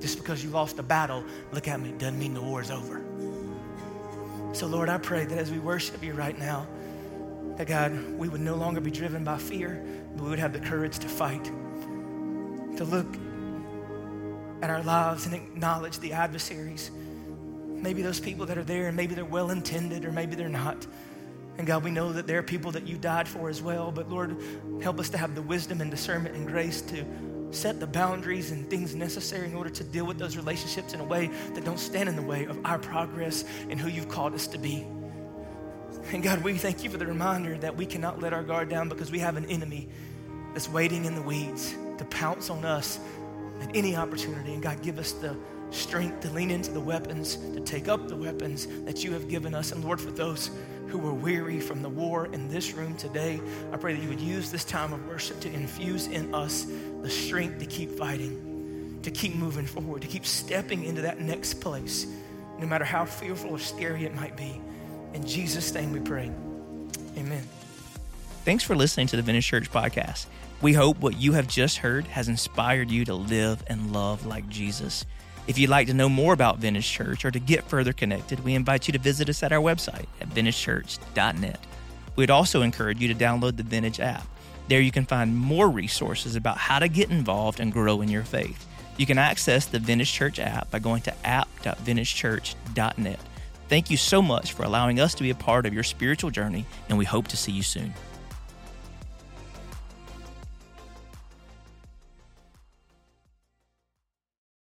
Just 0.00 0.18
because 0.18 0.42
you 0.42 0.50
lost 0.50 0.80
a 0.80 0.82
battle, 0.82 1.24
look 1.52 1.68
at 1.68 1.80
me, 1.80 1.92
doesn't 1.92 2.18
mean 2.18 2.34
the 2.34 2.42
war 2.42 2.60
is 2.60 2.72
over. 2.72 3.00
So, 4.52 4.66
Lord, 4.66 4.88
I 4.88 4.98
pray 4.98 5.26
that 5.26 5.38
as 5.38 5.52
we 5.52 5.60
worship 5.60 6.02
you 6.02 6.12
right 6.12 6.36
now, 6.36 6.66
that 7.56 7.68
God, 7.68 8.18
we 8.18 8.28
would 8.28 8.40
no 8.40 8.56
longer 8.56 8.80
be 8.80 8.90
driven 8.90 9.22
by 9.22 9.38
fear, 9.38 9.80
but 10.16 10.24
we 10.24 10.30
would 10.30 10.40
have 10.40 10.52
the 10.52 10.60
courage 10.60 10.98
to 10.98 11.08
fight, 11.08 11.44
to 11.44 12.84
look 12.84 13.06
at 14.62 14.70
our 14.70 14.82
lives 14.82 15.26
and 15.26 15.34
acknowledge 15.34 15.98
the 15.98 16.12
adversaries. 16.12 16.90
Maybe 17.66 18.02
those 18.02 18.20
people 18.20 18.46
that 18.46 18.58
are 18.58 18.64
there, 18.64 18.88
and 18.88 18.96
maybe 18.96 19.14
they're 19.14 19.24
well 19.24 19.50
intended, 19.50 20.04
or 20.04 20.12
maybe 20.12 20.34
they're 20.34 20.48
not. 20.48 20.86
And 21.58 21.66
God, 21.66 21.82
we 21.82 21.90
know 21.90 22.12
that 22.12 22.26
there 22.26 22.38
are 22.38 22.42
people 22.42 22.70
that 22.72 22.86
you 22.86 22.96
died 22.96 23.26
for 23.26 23.48
as 23.48 23.60
well, 23.60 23.90
but 23.90 24.08
Lord, 24.08 24.36
help 24.80 25.00
us 25.00 25.08
to 25.10 25.18
have 25.18 25.34
the 25.34 25.42
wisdom 25.42 25.80
and 25.80 25.90
discernment 25.90 26.36
and 26.36 26.46
grace 26.46 26.80
to 26.82 27.04
set 27.50 27.80
the 27.80 27.86
boundaries 27.86 28.50
and 28.50 28.68
things 28.68 28.94
necessary 28.94 29.48
in 29.48 29.54
order 29.54 29.70
to 29.70 29.82
deal 29.82 30.04
with 30.04 30.18
those 30.18 30.36
relationships 30.36 30.92
in 30.92 31.00
a 31.00 31.04
way 31.04 31.28
that 31.54 31.64
don't 31.64 31.80
stand 31.80 32.08
in 32.08 32.14
the 32.14 32.22
way 32.22 32.44
of 32.44 32.58
our 32.64 32.78
progress 32.78 33.44
and 33.70 33.80
who 33.80 33.88
you've 33.88 34.08
called 34.08 34.34
us 34.34 34.46
to 34.48 34.58
be. 34.58 34.86
And 36.12 36.22
God, 36.22 36.42
we 36.42 36.54
thank 36.54 36.84
you 36.84 36.90
for 36.90 36.98
the 36.98 37.06
reminder 37.06 37.56
that 37.58 37.76
we 37.76 37.86
cannot 37.86 38.20
let 38.20 38.32
our 38.32 38.42
guard 38.42 38.68
down 38.68 38.88
because 38.88 39.10
we 39.10 39.18
have 39.18 39.36
an 39.36 39.46
enemy 39.46 39.88
that's 40.52 40.68
waiting 40.68 41.06
in 41.06 41.14
the 41.14 41.22
weeds 41.22 41.74
to 41.98 42.04
pounce 42.04 42.50
on 42.50 42.64
us 42.64 43.00
at 43.60 43.74
any 43.74 43.96
opportunity. 43.96 44.54
And 44.54 44.62
God, 44.62 44.82
give 44.82 44.98
us 44.98 45.12
the 45.12 45.36
strength 45.70 46.20
to 46.20 46.30
lean 46.30 46.50
into 46.50 46.70
the 46.70 46.80
weapons, 46.80 47.36
to 47.36 47.60
take 47.60 47.88
up 47.88 48.08
the 48.08 48.16
weapons 48.16 48.66
that 48.84 49.04
you 49.04 49.12
have 49.12 49.28
given 49.28 49.54
us. 49.54 49.72
And 49.72 49.84
Lord, 49.84 50.00
for 50.00 50.10
those 50.10 50.50
who 50.88 51.06
are 51.06 51.12
weary 51.12 51.60
from 51.60 51.82
the 51.82 51.88
war 51.88 52.26
in 52.26 52.48
this 52.48 52.72
room 52.72 52.96
today, 52.96 53.40
I 53.72 53.76
pray 53.76 53.94
that 53.94 54.02
you 54.02 54.08
would 54.08 54.20
use 54.20 54.50
this 54.50 54.64
time 54.64 54.92
of 54.92 55.06
worship 55.06 55.40
to 55.40 55.52
infuse 55.52 56.06
in 56.06 56.34
us 56.34 56.66
the 57.02 57.10
strength 57.10 57.58
to 57.58 57.66
keep 57.66 57.90
fighting, 57.92 58.98
to 59.02 59.10
keep 59.10 59.34
moving 59.34 59.66
forward, 59.66 60.02
to 60.02 60.08
keep 60.08 60.24
stepping 60.24 60.84
into 60.84 61.02
that 61.02 61.20
next 61.20 61.60
place, 61.60 62.06
no 62.58 62.66
matter 62.66 62.84
how 62.84 63.04
fearful 63.04 63.50
or 63.50 63.58
scary 63.58 64.04
it 64.04 64.14
might 64.14 64.36
be. 64.36 64.60
In 65.12 65.26
Jesus' 65.26 65.72
name 65.74 65.92
we 65.92 66.00
pray. 66.00 66.30
Amen. 67.16 67.42
Thanks 68.44 68.64
for 68.64 68.74
listening 68.74 69.06
to 69.08 69.16
the 69.16 69.22
Vintage 69.22 69.46
Church 69.46 69.70
podcast. 69.70 70.26
We 70.60 70.72
hope 70.72 70.98
what 70.98 71.16
you 71.16 71.34
have 71.34 71.46
just 71.46 71.78
heard 71.78 72.06
has 72.08 72.28
inspired 72.28 72.90
you 72.90 73.04
to 73.04 73.14
live 73.14 73.62
and 73.68 73.92
love 73.92 74.26
like 74.26 74.48
Jesus. 74.48 75.04
If 75.46 75.56
you'd 75.56 75.70
like 75.70 75.86
to 75.86 75.94
know 75.94 76.08
more 76.08 76.32
about 76.32 76.58
Vintage 76.58 76.90
Church 76.90 77.24
or 77.24 77.30
to 77.30 77.38
get 77.38 77.62
further 77.64 77.92
connected, 77.92 78.42
we 78.44 78.56
invite 78.56 78.88
you 78.88 78.92
to 78.92 78.98
visit 78.98 79.28
us 79.28 79.44
at 79.44 79.52
our 79.52 79.62
website 79.62 80.06
at 80.20 80.28
vintagechurch.net. 80.30 81.60
We'd 82.16 82.30
also 82.30 82.62
encourage 82.62 83.00
you 83.00 83.06
to 83.06 83.14
download 83.14 83.56
the 83.56 83.62
Vintage 83.62 84.00
app. 84.00 84.26
There 84.68 84.80
you 84.80 84.90
can 84.90 85.06
find 85.06 85.36
more 85.36 85.70
resources 85.70 86.34
about 86.34 86.58
how 86.58 86.80
to 86.80 86.88
get 86.88 87.08
involved 87.10 87.60
and 87.60 87.72
grow 87.72 88.00
in 88.00 88.08
your 88.08 88.24
faith. 88.24 88.66
You 88.96 89.06
can 89.06 89.16
access 89.16 89.64
the 89.64 89.78
Vintage 89.78 90.12
Church 90.12 90.40
app 90.40 90.72
by 90.72 90.80
going 90.80 91.02
to 91.02 91.14
app.vintagechurch.net. 91.24 93.20
Thank 93.68 93.90
you 93.90 93.96
so 93.96 94.20
much 94.20 94.54
for 94.54 94.64
allowing 94.64 94.98
us 94.98 95.14
to 95.14 95.22
be 95.22 95.30
a 95.30 95.36
part 95.36 95.66
of 95.66 95.74
your 95.74 95.84
spiritual 95.84 96.32
journey, 96.32 96.66
and 96.88 96.98
we 96.98 97.04
hope 97.04 97.28
to 97.28 97.36
see 97.36 97.52
you 97.52 97.62
soon. 97.62 97.94